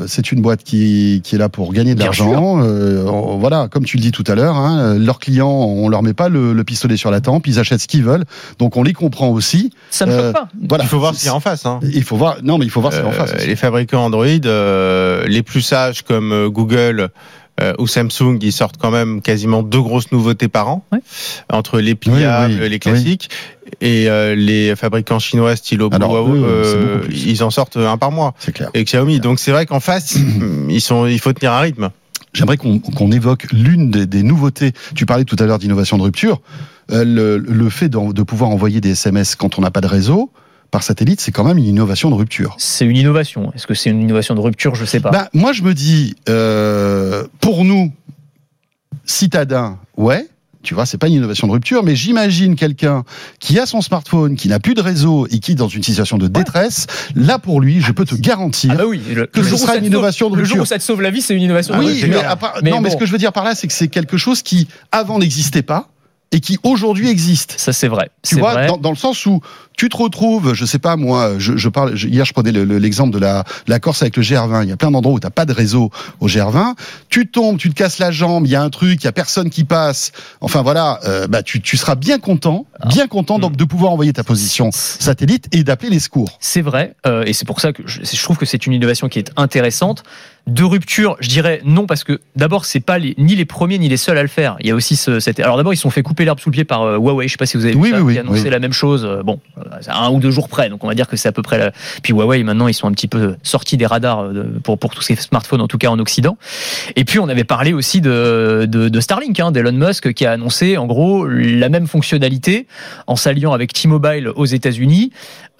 [0.08, 2.62] c'est une boîte qui, qui est là pour gagner de l'argent
[3.38, 6.30] voilà comme tu le dis tout à l'heure hein, leurs clients on leur met pas
[6.30, 8.24] le, pistolet sur la tempe ils achètent ce qu'ils veulent
[8.60, 9.72] donc on les comprend aussi.
[9.90, 10.48] Ça ne choque pas.
[10.70, 10.86] Voilà.
[10.86, 11.66] Il faut voir ce qu'il y a en face.
[11.66, 11.82] Hein.
[11.84, 13.46] Il faut voir non mais il faut voir ce qu'il y a en face.
[13.46, 17.10] Les fabricants Android euh, les plus sages comme euh, Google
[17.62, 20.86] euh, ou Samsung, ils sortent quand même quasiment deux grosses nouveautés par an,
[21.50, 23.30] entre les pliables, les classiques,
[23.80, 26.42] et les fabricants chinois style Huawei,
[27.12, 28.34] ils en sortent un par mois.
[28.54, 28.72] Clair.
[28.74, 29.20] Et Xiaomi.
[29.20, 30.18] Donc c'est vrai qu'en face,
[30.70, 31.92] ils sont, il faut tenir un rythme.
[32.34, 34.72] J'aimerais qu'on évoque l'une des, nouveautés.
[34.96, 36.42] Tu parlais tout à l'heure d'innovation de rupture.
[36.90, 40.32] le, le, fait de, de pouvoir envoyer des SMS quand on n'a pas de réseau,
[40.74, 42.56] par satellite, c'est quand même une innovation de rupture.
[42.58, 43.54] C'est une innovation.
[43.54, 44.74] Est-ce que c'est une innovation de rupture?
[44.74, 45.12] Je ne sais pas.
[45.12, 47.94] Bah, moi, je me dis, euh, pour nous,
[49.06, 50.28] citadins, ouais.
[50.64, 53.04] Tu vois, c'est pas une innovation de rupture, mais j'imagine quelqu'un
[53.40, 56.18] qui a son smartphone, qui n'a plus de réseau et qui est dans une situation
[56.18, 56.88] de détresse.
[57.16, 59.00] Là, pour lui, je peux te garantir ah bah oui,
[59.32, 60.56] que ce sera une innovation de rupture.
[60.56, 61.78] Le jour où ça te sauve la vie, c'est une innovation.
[61.78, 62.54] Oui, de rupture.
[62.64, 64.42] mais, non, mais ce que je veux dire par là, c'est que c'est quelque chose
[64.42, 65.90] qui avant n'existait pas
[66.34, 67.56] et qui aujourd'hui existe.
[67.58, 68.10] Ça c'est vrai.
[68.24, 69.42] Tu vois, Dans, dans, le sens où
[69.76, 73.20] tu te retrouves, je sais pas moi, je, je parle hier je prenais l'exemple de
[73.20, 74.64] la, la Corse avec le GR20.
[74.64, 76.76] Il y a plein d'endroits où t'as pas de réseau au GR20.
[77.10, 79.12] Tu tombes, tu te casses la jambe, il y a un truc, il y a
[79.12, 80.12] personne qui passe.
[80.42, 82.88] Enfin voilà, euh, bah tu, tu seras bien content, ah.
[82.88, 86.38] bien content donc, de pouvoir envoyer ta position satellite et d'appeler les secours.
[86.40, 89.10] C'est vrai, euh, et c'est pour ça que je, je trouve que c'est une innovation
[89.10, 90.04] qui est intéressante
[90.48, 93.88] de rupture, je dirais non parce que d'abord c'est pas les, ni les premiers ni
[93.88, 94.58] les seuls à le faire.
[94.60, 95.40] Il y a aussi ce, cette...
[95.40, 97.28] alors d'abord ils se sont fait couper l'herbe sous le pied par euh, Huawei.
[97.28, 99.08] Je sais pas si vous avez vu ça, qui a annoncé la même chose.
[99.24, 99.40] bon,
[99.88, 100.70] un ou deux jours près.
[100.70, 101.58] Donc on va dire que c'est à peu près.
[101.58, 101.72] La...
[102.02, 105.02] Puis Huawei maintenant ils sont un petit peu sortis des radars euh, pour pour tous
[105.02, 106.38] ces smartphones en tout cas en Occident.
[106.96, 110.32] Et puis on avait parlé aussi de de, de Starlink, hein, d'Elon Musk qui a
[110.32, 112.68] annoncé en gros la même fonctionnalité
[113.08, 115.12] en s'alliant avec T-Mobile aux États-Unis,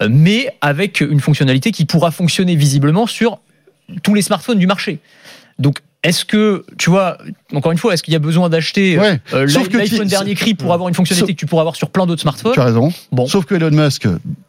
[0.02, 3.40] euh, mais avec une fonctionnalité qui pourra fonctionner visiblement sur
[4.02, 4.98] tous les smartphones du marché.
[5.58, 7.16] Donc est-ce que, tu vois,
[7.54, 10.88] encore une fois, est-ce qu'il y a besoin d'acheter euh, l'iPhone dernier cri pour avoir
[10.88, 12.52] une fonctionnalité que tu pourras avoir sur plein d'autres smartphones?
[12.52, 12.92] Tu as raison.
[13.10, 13.26] Bon.
[13.26, 14.06] Sauf que Elon Musk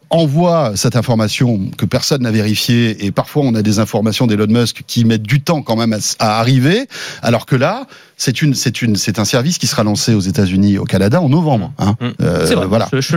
[0.09, 4.83] envoie cette information que personne n'a vérifiée et parfois on a des informations d'Elon Musk
[4.85, 6.87] qui mettent du temps quand même à, arriver,
[7.21, 7.87] alors que là,
[8.17, 11.29] c'est une, c'est une, c'est un service qui sera lancé aux États-Unis, au Canada en
[11.29, 11.71] novembre.
[11.79, 11.95] Hein.
[11.99, 12.07] Mmh.
[12.21, 12.67] Euh, c'est vrai.
[12.67, 12.87] Voilà.
[12.91, 13.15] Je, je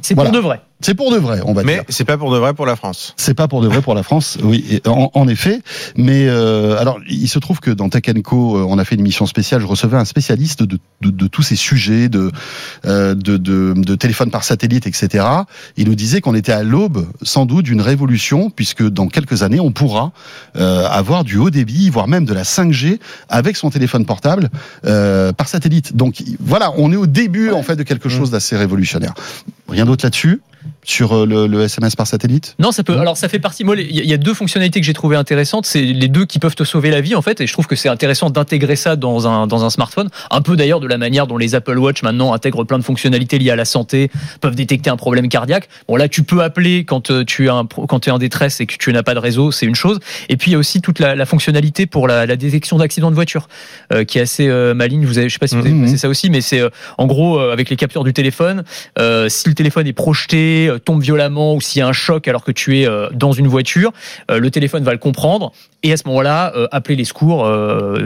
[0.00, 0.60] c'est pour de vrai.
[0.80, 1.82] C'est pour de vrai, on va mais dire.
[1.86, 3.14] Mais c'est pas pour de vrai pour la France.
[3.16, 5.62] C'est pas pour de vrai pour la France, oui, en, effet.
[5.96, 9.00] Mais euh, alors, il se trouve que dans Tech Co, euh, on a fait une
[9.00, 9.60] émission spéciale.
[9.60, 12.32] Je recevais un spécialiste de, de, de tous ces sujets de,
[12.84, 15.24] euh, de, de, de téléphone par satellite, etc.
[15.76, 19.60] Il nous disait qu'on était à l'aube, sans doute, d'une révolution, puisque dans quelques années,
[19.60, 20.10] on pourra
[20.56, 24.50] euh, avoir du haut débit, voire même de la 5G avec son téléphone portable
[24.84, 25.96] euh, par satellite.
[25.96, 29.14] Donc voilà, on est au début en fait de quelque chose d'assez révolutionnaire.
[29.68, 30.40] Rien d'autre là-dessus
[30.84, 32.56] sur euh, le, le, SMS par satellite?
[32.58, 32.98] Non, ça peut.
[32.98, 33.62] Alors ça fait partie.
[33.64, 35.64] Moi, il y a deux fonctionnalités que j'ai trouvées intéressantes.
[35.64, 37.76] C'est les deux qui peuvent te sauver la vie en fait, et je trouve que
[37.76, 40.08] c'est intéressant d'intégrer ça dans un dans un smartphone.
[40.30, 43.38] Un peu d'ailleurs de la manière dont les Apple Watch maintenant intègrent plein de fonctionnalités
[43.38, 45.68] liées à la santé, peuvent détecter un problème cardiaque.
[45.86, 48.60] Bon là, tu peux appeler quand euh, tu es un quand tu es en détresse
[48.60, 50.00] et que tu n'as pas de réseau, c'est une chose.
[50.28, 53.10] Et puis il y a aussi toute la, la fonctionnalité pour la, la détection d'accidents
[53.10, 53.48] de voiture,
[53.92, 55.06] euh, qui est assez euh, maligne.
[55.06, 55.96] Vous avez, je sais pas si vous avez mmh, mmh.
[55.96, 56.62] ça aussi, mais c'est
[56.98, 58.64] en gros avec les capteurs du téléphone,
[59.28, 62.52] si le téléphone est projeté tombe violemment ou s'il y a un choc alors que
[62.52, 63.92] tu es dans une voiture,
[64.28, 67.50] le téléphone va le comprendre et à ce moment-là appeler les secours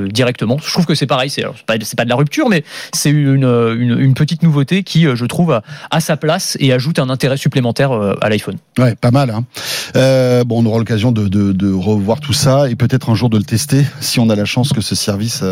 [0.08, 0.58] directement.
[0.58, 4.14] Je trouve que c'est pareil, c'est pas, pas de la rupture, mais c'est une, une,
[4.14, 8.56] petite nouveauté qui, je trouve, a sa place et ajoute un intérêt supplémentaire à l'iPhone.
[8.78, 9.30] Ouais, pas mal.
[9.30, 9.44] Hein.
[10.44, 13.36] bon, on aura l'occasion de, de, de, revoir tout ça et peut-être un jour de
[13.36, 15.44] le tester si on a la chance que ce service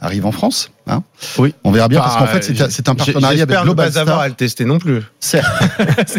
[0.00, 0.70] arrive en France.
[0.88, 1.02] Hein
[1.38, 1.52] oui.
[1.64, 4.28] On verra bien parce qu'en fait c'est un partenariat avec Global ne pas avoir à
[4.28, 5.02] le tester non plus.
[5.20, 5.42] C'est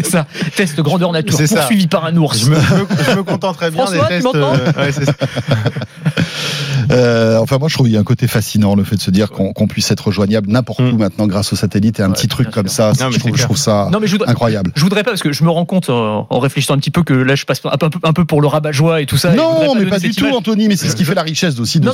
[0.04, 0.26] ça.
[0.56, 2.38] Test grandeur nature poursuivi par un ours.
[2.38, 4.26] Je me, je me, contenterais bien des tests.
[4.34, 4.92] Euh,
[6.90, 9.10] euh, enfin moi je trouve qu'il y a un côté fascinant le fait de se
[9.10, 10.98] dire qu'on puisse être rejoignable n'importe où mm.
[10.98, 12.92] maintenant grâce au satellite et un petit truc comme ça.
[12.92, 13.90] je, trouve, ça
[14.26, 14.72] incroyable.
[14.74, 17.14] Je voudrais pas parce que je me rends compte en, réfléchissant un petit peu que
[17.14, 19.32] là je passe un peu, un peu pour le rabat-joie et tout ça.
[19.34, 21.90] Non mais pas du tout Anthony mais c'est ce qui fait la richesse aussi de,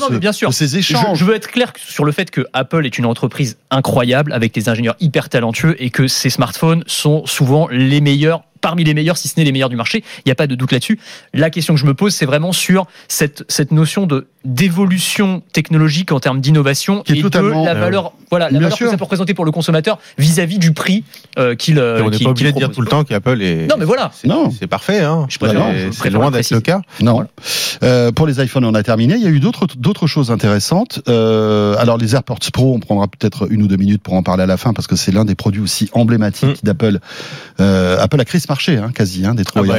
[0.50, 1.18] ces échanges.
[1.18, 4.68] Je veux être clair sur le fait que Apple est une entreprise incroyable avec des
[4.68, 9.28] ingénieurs hyper talentueux et que ces smartphones sont souvent les meilleurs parmi les meilleurs, si
[9.28, 10.02] ce n'est les meilleurs du marché.
[10.24, 10.98] Il n'y a pas de doute là-dessus.
[11.34, 16.12] La question que je me pose, c'est vraiment sur cette, cette notion de d'évolution technologique
[16.12, 19.46] en termes d'innovation et de la valeur, voilà, la valeur que ça peut représenter pour
[19.46, 21.02] le consommateur vis-à-vis du prix
[21.38, 21.78] euh, qu'il.
[21.78, 23.66] Euh, on n'est pas obligé de dire tout le temps qu'Apple est.
[23.66, 24.10] Non, mais voilà.
[24.58, 25.00] C'est parfait.
[25.00, 25.26] Hein.
[25.30, 26.80] C'est loin d'être le cas.
[27.00, 27.26] Non.
[27.84, 29.14] Euh, pour les iPhones, on a terminé.
[29.14, 31.02] Il y a eu d'autres d'autres choses intéressantes.
[31.08, 34.42] Euh, alors les AirPods Pro, on prendra peut-être une ou deux minutes pour en parler
[34.42, 36.66] à la fin parce que c'est l'un des produits aussi emblématiques mm.
[36.66, 36.98] d'Apple.
[37.60, 39.74] Euh, Apple a créé ce marché, hein, quasi, hein, des trous ah bah,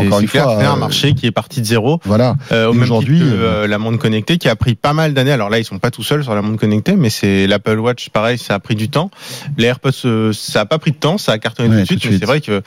[0.00, 2.00] Encore une fois, un marché qui est parti de zéro.
[2.04, 2.36] Voilà.
[2.68, 3.22] Aujourd'hui,
[3.68, 5.32] la montre connectée qui a pris pas mal d'années.
[5.32, 8.08] Alors là, ils sont pas tout seuls sur la montre connectée, mais c'est l'Apple Watch,
[8.10, 9.10] pareil, ça a pris du temps.
[9.56, 12.10] Les AirPods, ça a pas pris de temps, ça a cartonné tout de suite.
[12.10, 12.62] Mais c'est vrai que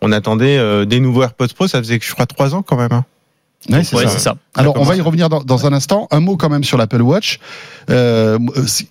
[0.00, 1.68] on attendait des nouveaux AirPods Pro.
[1.68, 2.92] Ça faisait, je crois, trois ans quand même.
[2.92, 3.04] Hein.
[3.68, 4.36] Oui, c'est ça.
[4.54, 6.08] Alors, on va y revenir dans, dans, un instant.
[6.10, 7.40] Un mot quand même sur l'Apple Watch.
[7.90, 8.38] Euh,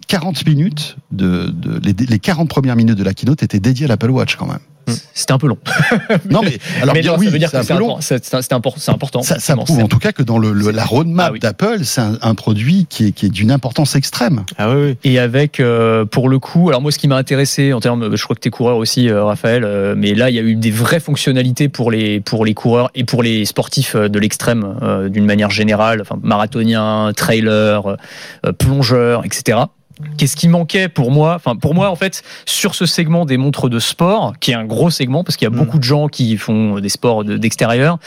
[0.07, 3.87] 40 minutes, de, de les, les, 40 premières minutes de la keynote étaient dédiées à
[3.87, 4.59] l'Apple Watch quand même.
[5.13, 5.57] C'était un peu long.
[6.29, 7.73] non, mais alors mais ça veut dire que c'est
[8.53, 9.21] important.
[9.21, 12.35] Ça, ça prouve en tout cas que dans le, la roadmap ah d'Apple, c'est un,
[12.35, 14.43] produit qui est, qui est d'une importance extrême.
[14.57, 14.97] Ah oui, oui.
[15.03, 18.23] Et avec, euh, pour le coup, alors moi, ce qui m'a intéressé en termes, je
[18.23, 20.55] crois que tu es coureur aussi, euh, Raphaël, euh, mais là, il y a eu
[20.55, 25.25] des vraies fonctionnalités pour les, pour les coureurs et pour les sportifs de l'extrême d'une
[25.25, 27.97] manière générale, enfin, marathonien, trailer,
[28.57, 29.59] plongeur, etc.
[30.17, 33.67] Qu'est-ce qui manquait pour moi Enfin, pour moi, en fait, sur ce segment des montres
[33.67, 35.57] de sport, qui est un gros segment parce qu'il y a mm.
[35.57, 37.99] beaucoup de gens qui font des sports d'extérieur,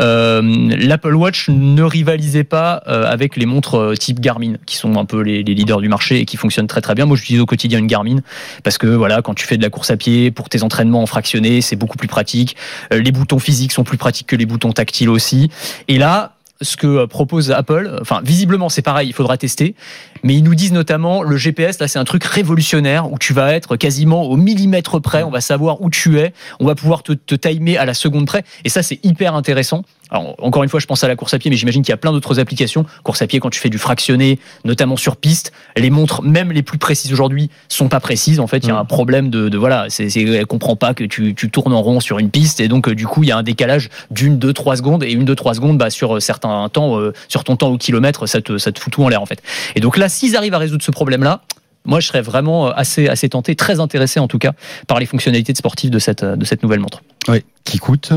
[0.00, 0.42] euh,
[0.76, 5.06] l'Apple Watch ne rivalisait pas euh, avec les montres euh, type Garmin, qui sont un
[5.06, 7.06] peu les, leaders du marché et qui fonctionnent très très bien.
[7.06, 8.18] Moi, j'utilise au quotidien une Garmin
[8.62, 11.06] parce que voilà, quand tu fais de la course à pied pour tes entraînements en
[11.06, 12.56] fractionné, c'est beaucoup plus pratique.
[12.90, 15.50] les boutons physiques sont plus pratiques que les boutons tactiles aussi.
[15.88, 17.98] Et là, ce que propose Apple.
[18.00, 19.74] Enfin, visiblement, c'est pareil, il faudra tester.
[20.22, 23.52] Mais ils nous disent notamment, le GPS, là, c'est un truc révolutionnaire où tu vas
[23.52, 25.22] être quasiment au millimètre près.
[25.22, 26.32] On va savoir où tu es.
[26.60, 28.44] On va pouvoir te, te timer à la seconde près.
[28.64, 29.82] Et ça, c'est hyper intéressant.
[30.10, 31.94] Alors, encore une fois, je pense à la course à pied, mais j'imagine qu'il y
[31.94, 32.86] a plein d'autres applications.
[33.02, 36.62] Course à pied, quand tu fais du fractionné, notamment sur piste, les montres, même les
[36.62, 38.40] plus précises aujourd'hui, sont pas précises.
[38.40, 38.78] En fait, il y a mm.
[38.78, 42.00] un problème de, de voilà, c'est, elle comprend pas que tu, tu, tournes en rond
[42.00, 44.52] sur une piste, et donc euh, du coup, il y a un décalage d'une, deux,
[44.52, 47.56] trois secondes, et une, deux, trois secondes, bah, sur euh, certains temps, euh, sur ton
[47.56, 49.42] temps au kilomètre, ça te, ça te fout tout en l'air en fait.
[49.74, 51.42] Et donc là, s'ils arrivent à résoudre ce problème-là,
[51.84, 54.52] moi, je serais vraiment assez, assez tenté, très intéressé en tout cas,
[54.86, 57.02] par les fonctionnalités de sportifs de cette, de cette nouvelle montre.
[57.28, 58.12] Oui, qui coûte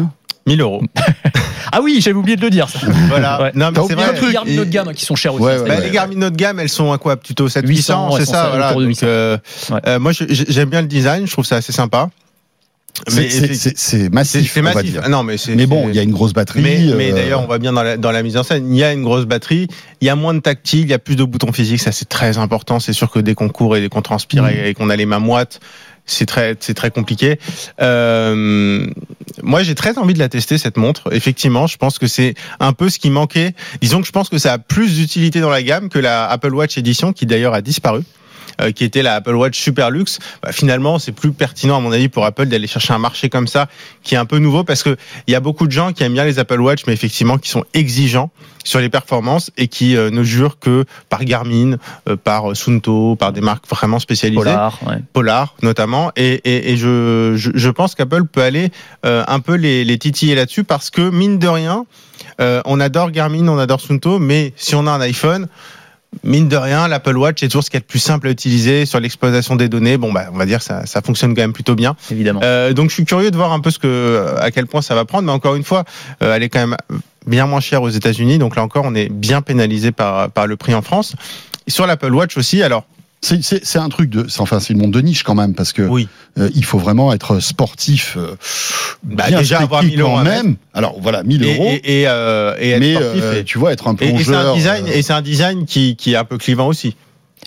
[0.48, 0.82] 1000 euros.
[1.72, 2.68] ah oui, j'avais oublié de le dire.
[2.70, 2.80] Ça.
[3.08, 3.52] Voilà.
[3.56, 4.20] Non, mais c'est vrai.
[4.20, 5.44] Les Garmin haut de gamme qui sont chers aussi.
[5.44, 7.18] bah, les Garmin haut de gamme, elles sont à quoi?
[7.18, 8.50] Plutôt 700 c'est ça.
[8.50, 8.74] Voilà.
[8.74, 9.38] Donc, euh,
[9.88, 11.28] euh, moi, j'aime bien le design.
[11.28, 12.10] Je trouve ça assez sympa.
[13.08, 14.52] C'est massif.
[14.54, 15.00] C'est massif.
[15.10, 16.62] Non, mais, mais bon, il y a une grosse batterie.
[16.62, 18.78] Mais, mais euh, d'ailleurs, on voit bien dans la, dans la mise en scène, il
[18.78, 19.68] y a une grosse batterie,
[20.02, 22.10] il y a moins de tactile, il y a plus de boutons physiques, ça c'est
[22.10, 22.80] très important.
[22.80, 24.66] C'est sûr que dès qu'on court et dès qu'on transpire mm.
[24.66, 25.60] et qu'on a les mains moites,
[26.06, 27.40] c'est très c'est très compliqué.
[27.82, 28.88] Euh,
[29.44, 31.14] moi, j'ai très envie de la tester cette montre.
[31.14, 33.54] Effectivement, je pense que c'est un peu ce qui manquait.
[33.82, 36.54] Disons que je pense que ça a plus d'utilité dans la gamme que la Apple
[36.54, 38.04] Watch Edition, qui d'ailleurs a disparu.
[38.60, 41.92] Euh, qui était la Apple Watch Super Luxe, bah, finalement, c'est plus pertinent à mon
[41.92, 43.68] avis pour Apple d'aller chercher un marché comme ça
[44.04, 46.14] qui est un peu nouveau parce que il y a beaucoup de gens qui aiment
[46.14, 48.30] bien les Apple Watch, mais effectivement qui sont exigeants
[48.64, 53.32] sur les performances et qui euh, ne jurent que par Garmin, euh, par Sunto, par
[53.32, 54.80] des marques vraiment spécialisées, Polar,
[55.14, 56.12] Polar notamment.
[56.16, 58.72] Et, et, et je, je, je, pense qu'Apple peut aller
[59.04, 61.86] un peu les, les titiller là-dessus parce que mine de rien,
[62.40, 65.48] on adore Garmin, on adore Sunto, mais si on a un iPhone
[66.24, 68.86] mine de rien, l'Apple Watch est toujours ce qui est le plus simple à utiliser
[68.86, 69.98] sur l'exploitation des données.
[69.98, 71.96] Bon, bah, on va dire ça, ça fonctionne quand même plutôt bien.
[72.12, 72.42] Évidemment.
[72.44, 74.96] Euh, donc, je suis curieux de voir un peu ce que, à quel point ça
[74.96, 75.26] va prendre.
[75.26, 75.86] Mais encore une fois,
[76.22, 76.78] euh, elle est quand même
[77.28, 78.38] bien moins chère aux États-Unis.
[78.38, 81.16] Donc là encore, on est bien pénalisé par par le prix en France.
[81.68, 82.86] sur l'Apple Watch aussi, alors
[83.24, 86.08] C'est un truc de, enfin c'est une monde de niche quand même parce que oui.
[86.40, 88.36] Euh, il faut vraiment être sportif, euh,
[89.04, 90.56] bah, déjà avoir 1000 euros même.
[90.74, 93.96] Alors voilà 1000 euros et, et, euh, et être mais sportif, tu vois être un
[93.96, 94.18] plongeur.
[94.18, 96.96] Et, c'est un design et c'est un design qui, qui est un peu clivant aussi.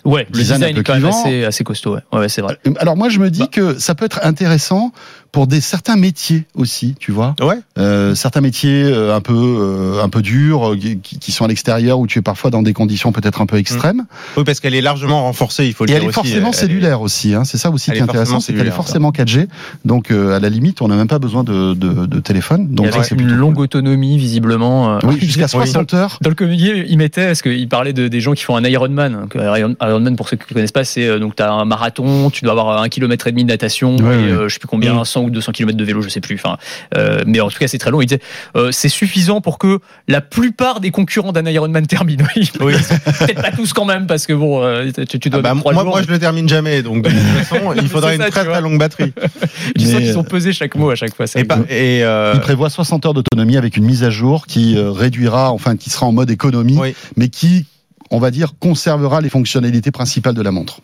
[0.05, 1.95] Ouais, le design, est quand même assez, assez costaud.
[1.95, 2.59] Ouais, ouais c'est vrai.
[2.79, 3.49] Alors moi je me dis bah.
[3.51, 4.93] que ça peut être intéressant
[5.35, 7.35] pour des certains métiers aussi, tu vois.
[7.43, 7.57] Ouais.
[7.77, 11.49] Euh, certains métiers euh, un peu euh, un peu durs, euh, qui, qui, sont à
[11.49, 13.97] l'extérieur où tu es parfois dans des conditions peut-être un peu extrêmes.
[13.97, 14.37] Mmh.
[14.37, 17.01] Oui, parce qu'elle est largement renforcée, il faut le Et dire elle est forcément cellulaire
[17.01, 17.35] aussi.
[17.35, 17.43] Hein.
[17.43, 19.49] C'est ça aussi qui est intéressant, c'est qu'elle est forcément 4G.
[19.85, 22.69] Donc à la limite, on n'a même pas besoin de, de, de téléphone.
[22.69, 25.01] Donc avec une longue autonomie visiblement.
[25.03, 26.19] Oui, jusqu'à 60 heures.
[26.21, 29.27] Dans le communiqué, il mettait, parce qu'il parlait de, des gens qui font un Ironman.
[29.35, 32.53] Ironman, pour ceux qui ne connaissent pas, c'est donc tu as un marathon, tu dois
[32.53, 35.24] avoir un kilomètre et demi de natation, et, je sais plus combien, 100 mmh.
[35.25, 36.37] Ou 200 km de vélo je sais plus.
[36.37, 36.57] Enfin,
[36.97, 38.01] euh, mais en tout cas, c'est très long.
[38.01, 38.21] Il disait,
[38.57, 42.25] euh, c'est suffisant pour que la plupart des concurrents d'un Ironman terminent.
[42.61, 42.75] Oui,
[43.19, 45.41] peut-être pas tous quand même, parce que bon, euh, tu, tu, dois.
[45.41, 48.23] Ah bah, moi, moi, je le termine jamais, donc de toute façon, il faudrait une
[48.23, 49.13] très très longue batterie.
[49.79, 51.27] tu sens qu'ils sont pesés chaque mot à chaque fois.
[51.35, 52.01] Et, et
[52.35, 56.07] il prévoit 60 heures d'autonomie avec une mise à jour qui réduira, enfin, qui sera
[56.07, 56.79] en mode économie,
[57.17, 57.67] mais qui,
[58.11, 60.81] on va dire, conservera les fonctionnalités principales de la montre.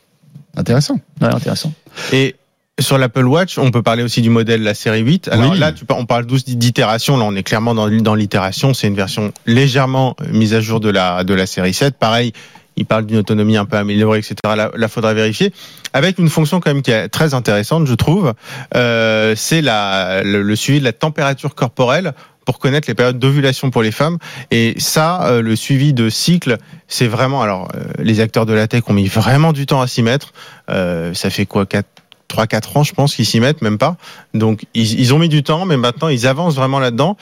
[0.56, 0.98] Intéressant.
[1.20, 1.72] Ouais, intéressant.
[2.12, 2.36] Et
[2.80, 5.28] sur l'Apple Watch, on peut parler aussi du modèle la série 8.
[5.28, 7.16] Alors là, tu, on parle d'itération.
[7.16, 8.74] Là, on est clairement dans, dans l'itération.
[8.74, 11.96] C'est une version légèrement mise à jour de la, de la série 7.
[11.96, 12.32] Pareil,
[12.76, 14.34] il parle d'une autonomie un peu améliorée, etc.
[14.44, 15.52] Là, là faudra vérifier.
[15.92, 18.32] Avec une fonction quand même qui est très intéressante, je trouve,
[18.74, 22.14] euh, c'est la, le, suivi de la température corporelle
[22.46, 24.18] pour connaître les périodes d'ovulation pour les femmes.
[24.50, 26.56] Et ça, euh, le suivi de cycle,
[26.88, 27.42] c'est vraiment.
[27.42, 30.32] Alors, euh, les acteurs de la tech ont mis vraiment du temps à s'y mettre.
[30.70, 31.86] Euh, ça fait quoi 4,
[32.30, 33.96] 3-4 ans, je pense, qu'ils s'y mettent, même pas.
[34.34, 37.16] Donc, ils, ils, ont mis du temps, mais maintenant, ils avancent vraiment là-dedans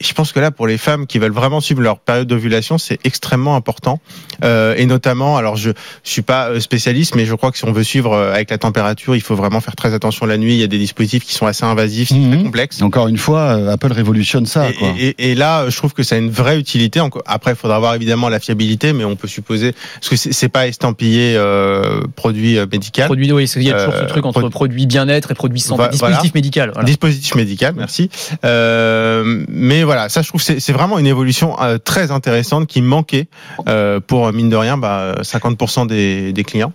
[0.00, 2.98] je pense que là, pour les femmes qui veulent vraiment suivre leur période d'ovulation, c'est
[3.04, 4.00] extrêmement important.
[4.42, 5.70] Euh, et notamment, alors je,
[6.04, 8.50] je suis pas euh, spécialiste, mais je crois que si on veut suivre euh, avec
[8.50, 10.54] la température, il faut vraiment faire très attention la nuit.
[10.54, 12.44] Il y a des dispositifs qui sont assez invasifs, très mhm.
[12.44, 12.80] complexes.
[12.80, 14.70] Encore une fois, euh, Apple révolutionne ça.
[14.70, 14.88] Et, quoi.
[14.98, 17.00] Et, et, là, je trouve que ça a une vraie utilité.
[17.26, 20.66] Après, il faudra voir évidemment la fiabilité, mais on peut supposer parce que c'est pas
[20.66, 23.06] estampillé euh, produit médical.
[23.06, 26.34] Produit, oui, il y a toujours ce truc entre produit bien-être et produit santé, dispositif
[26.34, 26.70] médical.
[26.72, 26.86] Voilà.
[26.86, 28.08] Dispositif médical, merci.
[28.42, 33.26] mais voilà, ça je trouve c'est vraiment une évolution euh, très intéressante qui manquait
[33.66, 36.72] euh, pour mine de rien bah, 50% des, des clients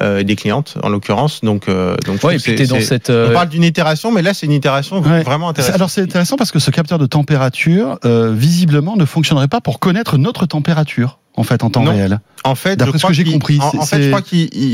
[0.00, 1.42] euh, et des clientes en l'occurrence.
[1.42, 5.50] Donc donc ouais, dans cette, on parle d'une itération, mais là c'est une itération vraiment
[5.50, 5.74] intéressante.
[5.74, 10.16] Alors c'est intéressant parce que ce capteur de température visiblement ne fonctionnerait pas pour connaître
[10.16, 12.20] notre température en fait en temps réel.
[12.42, 14.14] En fait, d'après ce que j'ai compris, c'est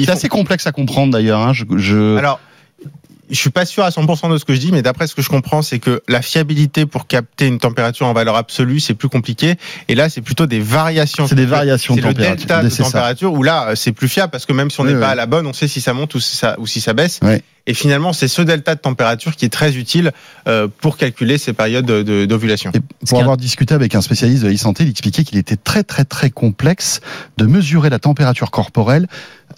[0.09, 1.41] assez complexe à comprendre d'ailleurs.
[1.41, 2.17] Hein, je, je...
[2.17, 2.39] Alors
[3.31, 5.23] je suis pas sûr à 100% de ce que je dis, mais d'après ce que
[5.23, 9.09] je comprends, c'est que la fiabilité pour capter une température en valeur absolue, c'est plus
[9.09, 9.55] compliqué.
[9.89, 11.27] Et là, c'est plutôt des variations.
[11.27, 12.31] C'est des variations de température.
[12.31, 14.99] le delta de température où là, c'est plus fiable parce que même si on n'est
[14.99, 16.93] pas à la bonne, on sait si ça monte ou si ça, ou si ça
[16.93, 17.21] baisse.
[17.67, 20.11] Et finalement, c'est ce delta de température qui est très utile
[20.49, 22.73] euh, pour calculer ces périodes d'ovulation.
[23.09, 26.05] Pour avoir discuté avec un spécialiste de la santé, il expliquait qu'il était très très
[26.05, 27.01] très complexe
[27.37, 29.07] de mesurer la température corporelle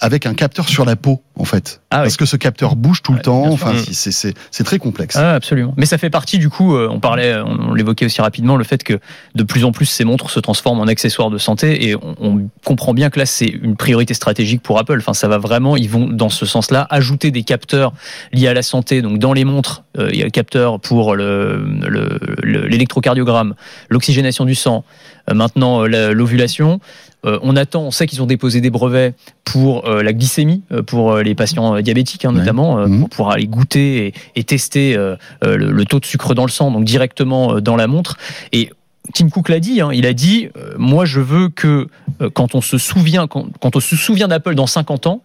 [0.00, 1.80] avec un capteur sur la peau, en fait.
[1.90, 3.46] Ah Parce que ce capteur bouge tout le temps.
[3.46, 5.16] Enfin, c'est très complexe.
[5.16, 5.72] Ah, absolument.
[5.76, 6.76] Mais ça fait partie du coup.
[6.76, 8.98] Euh, on parlait, on, l'évoquait aussi rapidement, le fait que
[9.34, 12.48] de plus en plus ces montres se transforment en accessoires de santé et on, on
[12.64, 14.98] comprend bien que là c'est une priorité stratégique pour Apple.
[14.98, 15.76] Enfin, ça va vraiment.
[15.76, 17.93] Ils vont dans ce sens-là ajouter des capteurs
[18.32, 19.02] liés à la santé.
[19.02, 23.54] Donc dans les montres, euh, il y a le capteur pour l'électrocardiogramme, le,
[23.90, 24.84] l'oxygénation du sang,
[25.30, 26.80] euh, maintenant euh, l'ovulation.
[27.24, 31.80] on attend, on sait qu'ils ont déposé des brevets pour la glycémie, pour les patients
[31.80, 33.00] diabétiques hein, notamment, mmh.
[33.00, 34.94] pour pouvoir aller goûter et, tester
[35.42, 38.18] le, taux de sucre dans le sang, donc directement dans la montre.
[38.52, 38.68] Et
[39.14, 41.88] Tim Cook l'a dit, hein, il a dit, moi je veux que
[42.34, 45.22] quand on se souvient, quand, quand on se souvient d'Apple dans 50 ans,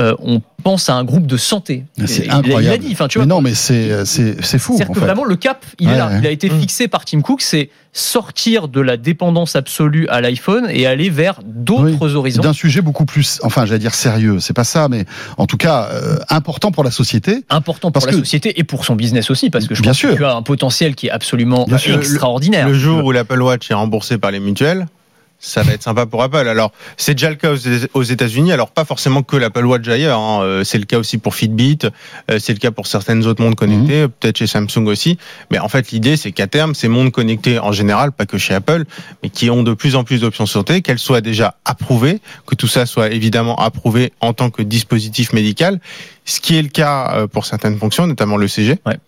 [0.00, 1.84] euh, on pense à un groupe de santé.
[2.06, 2.62] C'est incroyable.
[2.62, 4.74] Il a dit, tu vois, mais non, mais c'est c'est fou.
[4.78, 6.10] C'est que vraiment le cap, il est là.
[6.18, 6.60] Il a été mmh.
[6.60, 11.40] fixé par Tim Cook, c'est sortir de la dépendance absolue à l'iPhone et aller vers
[11.44, 12.42] d'autres horizons.
[12.42, 14.38] D'un sujet beaucoup plus, enfin, j'allais dire sérieux.
[14.40, 15.04] C'est pas ça, mais
[15.38, 17.44] en tout cas euh, important pour la société.
[17.50, 20.24] Important pour la société et pour son business aussi, parce que je pense que tu
[20.24, 22.66] as un potentiel qui est absolument extraordinaire.
[22.66, 24.86] Le, le jour où l'Apple Watch est remboursé par les mutuelles,
[25.40, 26.46] ça va être sympa pour Apple.
[26.48, 27.52] Alors, c'est déjà le cas
[27.94, 28.52] aux États-Unis.
[28.52, 30.20] Alors, pas forcément que l'Apple Watch ailleurs.
[30.20, 30.42] Hein.
[30.42, 31.78] Euh, c'est le cas aussi pour Fitbit.
[32.30, 34.08] Euh, c'est le cas pour certaines autres montres connectées, mhm.
[34.08, 35.18] peut-être chez Samsung aussi.
[35.50, 38.54] Mais en fait, l'idée, c'est qu'à terme, ces montres connectées en général, pas que chez
[38.54, 38.84] Apple,
[39.22, 42.68] mais qui ont de plus en plus d'options santé, qu'elles soient déjà approuvées, que tout
[42.68, 45.80] ça soit évidemment approuvé en tant que dispositif médical
[46.24, 48.98] ce qui est le cas euh, pour certaines fonctions, notamment le CG, ouais.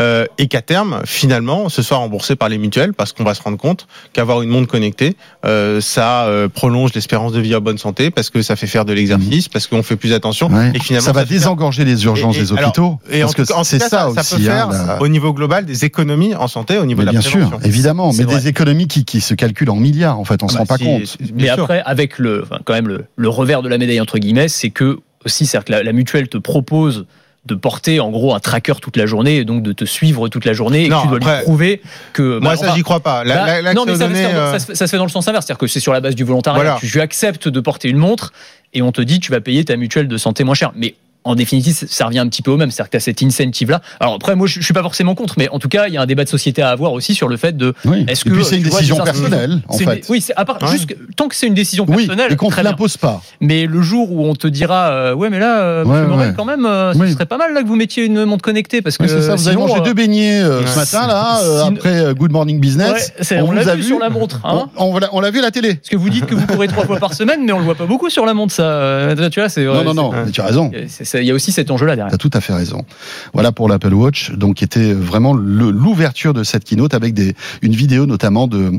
[0.00, 3.42] euh, et qu'à terme, finalement, ce soit remboursé par les mutuelles, parce qu'on va se
[3.42, 8.10] rendre compte qu'avoir une montre connectée, euh, ça prolonge l'espérance de vie en bonne santé,
[8.10, 10.50] parce que ça fait faire de l'exercice, parce qu'on fait plus attention.
[10.74, 12.98] Et finalement, ça va désengorger les urgences des hôpitaux.
[13.10, 14.22] et parce que c'est ça, aussi.
[14.22, 17.12] Ça peut faire hein, au niveau global des économies en santé, au niveau de la
[17.12, 20.18] bien sûr, évidemment, mais des économies qui, qui, se calculent en milliards.
[20.18, 21.16] En fait, on ah se rend bah pas compte.
[21.34, 24.48] Mais après, avec le, enfin, quand même le, le, revers de la médaille entre guillemets,
[24.48, 27.06] c'est que aussi, c'est-à-dire que la, la mutuelle te propose
[27.44, 30.44] de porter en gros un tracker toute la journée et donc de te suivre toute
[30.44, 31.82] la journée et que tu dois lui prouver
[32.12, 33.24] que moi bah, ça j'y crois pas.
[33.24, 35.80] Bah, non mais ça, euh, ça, se fait dans le sens inverse c'est-à-dire que c'est
[35.80, 38.32] sur la base du volontariat tu, tu acceptes de porter une montre
[38.74, 40.72] et on te dit tu vas payer ta mutuelle de santé moins cher.
[40.76, 42.70] Mais en définitive, ça revient un petit peu au même.
[42.70, 43.80] C'est-à-dire que tu as cette incentive-là.
[44.00, 46.02] Alors après, moi, je, suis pas forcément contre, mais en tout cas, il y a
[46.02, 47.74] un débat de société à avoir aussi sur le fait de.
[48.08, 48.42] Est-ce que.
[48.42, 50.04] C'est une décision personnelle, en fait.
[50.08, 52.26] oui, à part, juste, tant que c'est une décision personnelle.
[52.28, 53.22] Oui, et qu'on ne l'impose pas.
[53.40, 56.92] Mais le jour où on te dira, euh, ouais, mais là, euh, quand même, euh,
[56.92, 59.06] ce serait pas mal là que vous mettiez une montre connectée parce que.
[59.06, 63.12] c'est ça, vous avez mangé deux beignets ce matin, là, après Good Morning Business.
[63.32, 64.40] on, l'a vu sur la montre.
[64.44, 64.68] Hein.
[64.76, 65.74] On, l'a vu à la télé.
[65.74, 67.74] Parce que vous dites que vous courez trois fois par semaine, mais on le voit
[67.74, 69.08] pas beaucoup sur la montre, ça.
[69.30, 69.64] Tu vois, c'est.
[69.64, 70.70] Non, non, non, tu as raison.
[71.14, 72.84] Il y a aussi cet enjeu-là tu as tout à fait raison.
[73.32, 77.74] Voilà pour l'Apple Watch, donc qui était vraiment l'ouverture de cette keynote avec des, une
[77.74, 78.72] vidéo notamment de,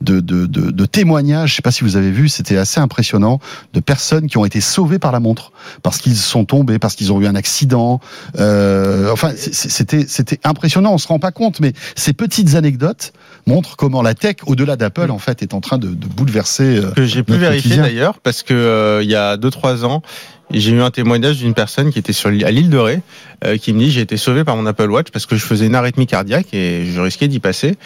[0.00, 1.50] de, de, de, témoignages.
[1.50, 3.40] Je sais pas si vous avez vu, c'était assez impressionnant
[3.72, 7.12] de personnes qui ont été sauvées par la montre parce qu'ils sont tombés, parce qu'ils
[7.12, 8.00] ont eu un accident.
[8.38, 10.92] Euh, enfin, c'était c'était impressionnant.
[10.92, 13.12] On se rend pas compte, mais ces petites anecdotes
[13.46, 16.78] montrent comment la tech, au-delà d'Apple, en fait, est en train de, de bouleverser.
[16.78, 20.02] Euh, que j'ai pu vérifier d'ailleurs, parce que euh, il y a deux trois ans,
[20.50, 23.00] j'ai eu un témoignage d'une personne qui était sur, à l'île de Ré,
[23.44, 25.66] euh, qui me dit j'ai été sauvé par mon Apple Watch parce que je faisais
[25.66, 27.76] une arythmie cardiaque et je risquais d'y passer.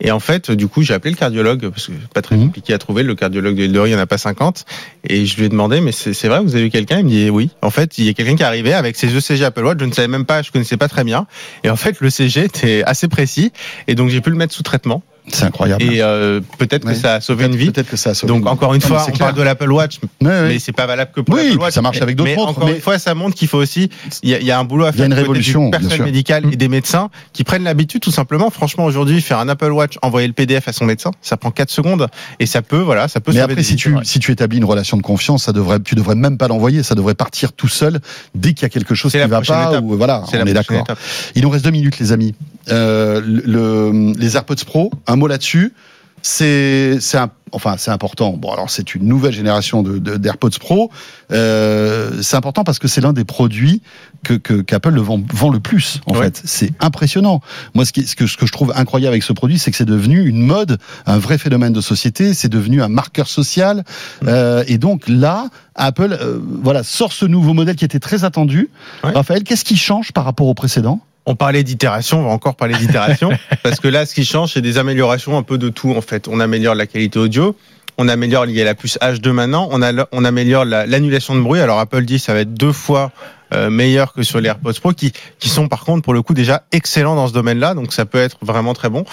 [0.00, 2.44] Et en fait, du coup, j'ai appelé le cardiologue parce que pas très mhm.
[2.44, 3.02] compliqué à trouver.
[3.02, 4.64] Le cardiologue de l'île de Ré, il n'y en a pas 50.
[5.08, 6.98] Et je lui ai demandé, mais c'est vrai, vous avez eu quelqu'un?
[6.98, 7.50] Il me dit oui.
[7.62, 9.78] En fait, il y a quelqu'un qui est arrivé avec ses ECG Apple Watch.
[9.80, 11.26] Je ne savais même pas, je connaissais pas très bien.
[11.64, 13.52] Et en fait, le CG était assez précis.
[13.86, 15.02] Et donc, j'ai pu le mettre sous traitement.
[15.32, 15.82] C'est incroyable.
[15.82, 17.70] Et euh, peut-être que ça a sauvé une vie.
[17.70, 20.58] Peut-être que ça a sauvé Donc encore une fois, on parle de l'Apple Watch, mais
[20.58, 21.74] c'est pas valable que pour l'Apple Watch.
[21.74, 22.50] ça marche avec d'autres montres.
[22.50, 23.90] Encore une fois, ça montre qu'il faut aussi,
[24.22, 24.96] il y, a un boulot à faire.
[24.96, 25.70] Il y a une révolution.
[25.70, 28.50] Personnel médical et des médecins qui prennent l'habitude, tout simplement.
[28.50, 31.70] Franchement, aujourd'hui, faire un Apple Watch, envoyer le PDF à son médecin, ça prend 4
[31.70, 32.08] secondes
[32.40, 33.32] et ça peut, voilà, ça peut.
[33.32, 36.14] Mais après, si tu si tu établis une relation de confiance, ça devrait, tu devrais
[36.14, 36.82] même pas l'envoyer.
[36.82, 38.00] Ça devrait partir tout seul
[38.34, 39.80] dès qu'il y a quelque chose qui va pas.
[39.80, 40.84] Ou, voilà, on est d'accord.
[41.34, 42.34] Il nous reste deux minutes, les amis.
[42.70, 45.72] Euh, le, les AirPods Pro, un mot là-dessus
[46.22, 46.98] c'est
[47.52, 48.32] enfin c'est important.
[48.32, 50.90] Bon alors c'est une nouvelle génération de d'AirPods Pro.
[51.30, 53.82] Euh, c'est important parce que c'est l'un des produits
[54.24, 56.42] que qu'Apple le vend, vend, le plus en fait.
[56.44, 57.40] C'est impressionnant.
[57.74, 59.76] Moi ce, qui, ce que ce que je trouve incroyable avec ce produit, c'est que
[59.76, 62.34] c'est devenu une mode, un vrai phénomène de société.
[62.34, 63.84] C'est devenu un marqueur social.
[64.22, 64.26] Mm.
[64.28, 68.68] Euh, et donc là, Apple euh, voilà sort ce nouveau modèle qui était très attendu.
[69.02, 71.00] Raphaël, qu'est-ce qui change par rapport au précédent?
[71.28, 73.30] On parlait d'itération, on va encore parler d'itération,
[73.62, 76.26] parce que là, ce qui change, c'est des améliorations un peu de tout, en fait.
[76.26, 77.54] On améliore la qualité audio,
[77.98, 81.40] on améliore, il y a la puce H2 maintenant, on, a, on améliore l'annulation de
[81.40, 81.60] bruit.
[81.60, 83.10] Alors Apple dit ça va être deux fois
[83.52, 86.32] euh, meilleur que sur les AirPods Pro, qui, qui sont par contre pour le coup
[86.32, 89.04] déjà excellents dans ce domaine-là, donc ça peut être vraiment très bon.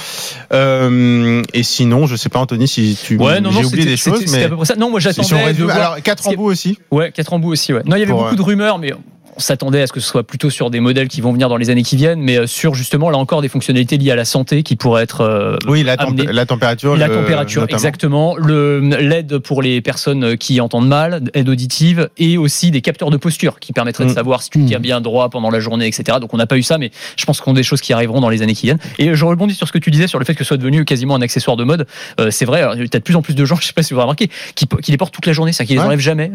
[0.54, 4.32] Euh, et sinon, je sais pas Anthony si tu ouais, non, j'ai oublié des choses,
[4.32, 4.76] mais à peu près ça.
[4.76, 5.52] non, moi j'attendais.
[5.54, 5.76] voir...
[5.76, 6.78] Alors quatre embouts aussi.
[6.92, 7.74] Ouais, quatre embouts aussi.
[7.74, 7.82] Ouais.
[7.86, 8.94] Non, il y avait beaucoup de rumeurs, mais
[9.36, 11.58] on s'attendait à ce que ce soit plutôt sur des modèles qui vont venir dans
[11.58, 14.26] les années qui viennent, mais euh, sur justement là encore des fonctionnalités liées à la
[14.26, 15.96] santé qui pourraient être euh, oui la,
[16.32, 18.36] la température la température exactement.
[18.38, 23.18] Le l'aide pour les personnes qui entendent mal aide auditive et aussi des capteurs de
[23.18, 24.16] posture qui permettraient de mm.
[24.16, 24.82] savoir si tu tiens mm.
[24.82, 27.42] bien droit pendant la journée etc donc on n'a pas eu ça mais je pense
[27.42, 28.80] qu'on a des choses qui arriveront dans les années qui viennent.
[29.00, 30.86] Et je rebondis sur ce que tu disais sur le fait que ce soit devenu
[30.86, 31.88] quasiment un accessoire de mode.
[32.20, 33.84] Euh, c'est vrai il y a de plus en plus de gens je sais pas
[33.84, 36.00] si vous avez remarqué qui, qui les portent toute la journée c'est qu'ils les enlèvent
[36.00, 36.32] jamais.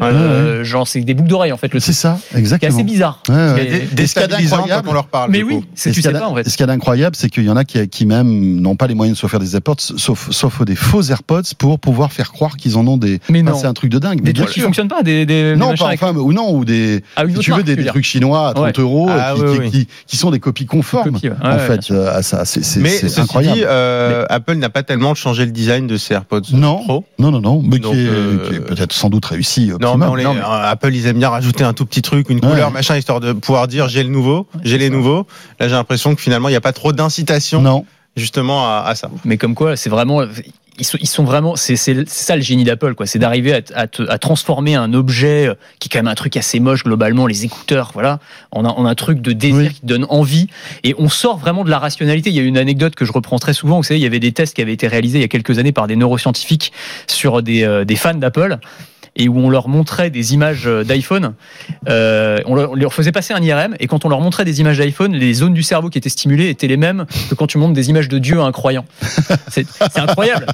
[0.62, 2.89] Genre c'est des boucles d'oreilles en fait c'est ça exactement
[4.06, 5.30] c'est assez bizarre des, quand on leur parle.
[5.30, 6.48] Mais oui, c'est tu sais pas en fait.
[6.48, 8.86] Ce qu'il y a d'incroyable, c'est qu'il y en a qui, qui même n'ont pas
[8.86, 12.32] les moyens de se faire des AirPods, sauf, sauf des faux AirPods pour pouvoir faire
[12.32, 13.20] croire qu'ils en ont des.
[13.28, 13.56] Mais non.
[13.56, 14.22] c'est un truc de dingue.
[14.22, 17.02] Des trucs qui fonctionnent pas, des, des non, pas, enfin, ou non, ou des.
[17.16, 19.34] Ah, si tu veux des, trucs chinois à 30 euros ah,
[19.70, 21.16] qui, qui, sont des copies conformes.
[21.42, 23.58] en fait, euh, à ça, c'est incroyable.
[23.58, 27.04] Dit, euh, Apple n'a pas tellement changé le design de ses AirPods non, Pro.
[27.18, 29.72] Non, non, non, mais qui est, euh, peut-être sans doute réussi.
[29.80, 30.24] Non, mais
[30.62, 33.68] Apple, ils aiment bien rajouter un tout petit truc, une couleur, machin, histoire de pouvoir
[33.68, 35.26] dire j'ai le nouveau, j'ai les nouveaux.
[35.58, 37.84] Là, j'ai l'impression que finalement, il n'y a pas trop d'incitation.
[38.16, 39.08] Justement à, ça.
[39.24, 40.24] Mais comme quoi, c'est vraiment
[40.78, 43.06] ils sont, ils sont, vraiment, c'est ça le génie d'Apple, quoi.
[43.06, 46.58] C'est d'arriver à, à, transformer un objet euh, qui est quand même un truc assez
[46.58, 48.18] moche globalement, les écouteurs, voilà,
[48.50, 50.48] en un, un truc de désir qui donne envie.
[50.82, 52.30] Et on sort vraiment de la rationalité.
[52.30, 53.76] Il y a une anecdote que je reprends très souvent.
[53.76, 55.58] Vous savez, il y avait des tests qui avaient été réalisés il y a quelques
[55.58, 56.72] années par des neuroscientifiques
[57.06, 58.58] sur des, euh, des fans d'Apple
[59.16, 61.34] et où on leur montrait des images d'iPhone.
[61.86, 65.34] on, leur faisait passer un IRM et quand on leur montrait des images d'iPhone, les
[65.34, 68.08] zones du cerveau qui étaient stimulées étaient les mêmes que quand tu montres des images
[68.08, 68.84] de Dieu à un croyant.
[69.48, 70.46] C'est incroyable.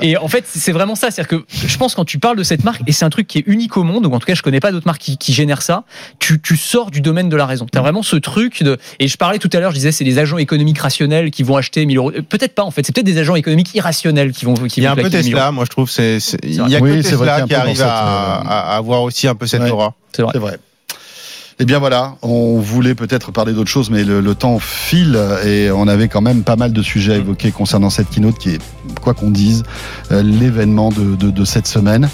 [0.00, 1.10] Et en fait, c'est vraiment ça.
[1.10, 3.38] C'est-à-dire que je pense quand tu parles de cette marque, et c'est un truc qui
[3.38, 5.62] est unique au monde, ou en tout cas je connais pas d'autres marques qui, génèrent
[5.62, 5.84] ça,
[6.18, 7.66] tu, sors du domaine de la raison.
[7.70, 8.78] Tu as vraiment ce truc de...
[9.00, 11.56] Et je parlais tout à l'heure, je disais, c'est les agents économiques rationnels qui vont
[11.56, 12.12] acheter 1000 euros.
[12.28, 14.54] Peut-être pas en fait, c'est peut-être des agents économiques irrationnels qui vont...
[14.54, 15.90] Qui il y a un peu Tesla, moi je trouve.
[15.90, 19.94] C'est, il y a que Tesla qui arrive à, avoir aussi un peu cette aura.
[20.12, 20.38] C'est vrai.
[20.38, 20.58] vrai.
[21.60, 25.86] Eh bien voilà, on voulait peut-être parler d'autre chose, mais le, temps file et on
[25.86, 28.62] avait quand même pas mal de sujets à évoquer concernant cette keynote qui est,
[29.00, 29.62] quoi qu'on dise,
[30.10, 32.08] euh, l'événement de, cette semaine.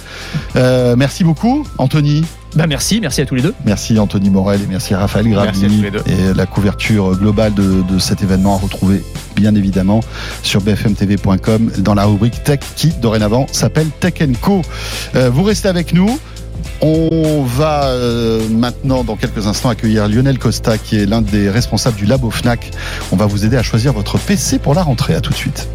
[0.56, 2.24] Euh, merci beaucoup, Anthony.
[2.54, 3.54] Bah merci, merci à tous les deux.
[3.64, 5.82] Merci Anthony Morel et merci Raphaël Gravi.
[6.06, 9.02] Et la couverture globale de, cet événement à retrouver
[9.36, 10.00] bien évidemment
[10.42, 14.62] sur bfmtv.com dans la rubrique Tech qui dorénavant s'appelle Tech Co.
[15.14, 16.18] Euh, vous restez avec nous.
[16.82, 21.96] On va euh, maintenant, dans quelques instants, accueillir Lionel Costa, qui est l'un des responsables
[21.96, 22.70] du labo FNAC.
[23.12, 25.14] On va vous aider à choisir votre PC pour la rentrée.
[25.14, 25.68] À tout de suite.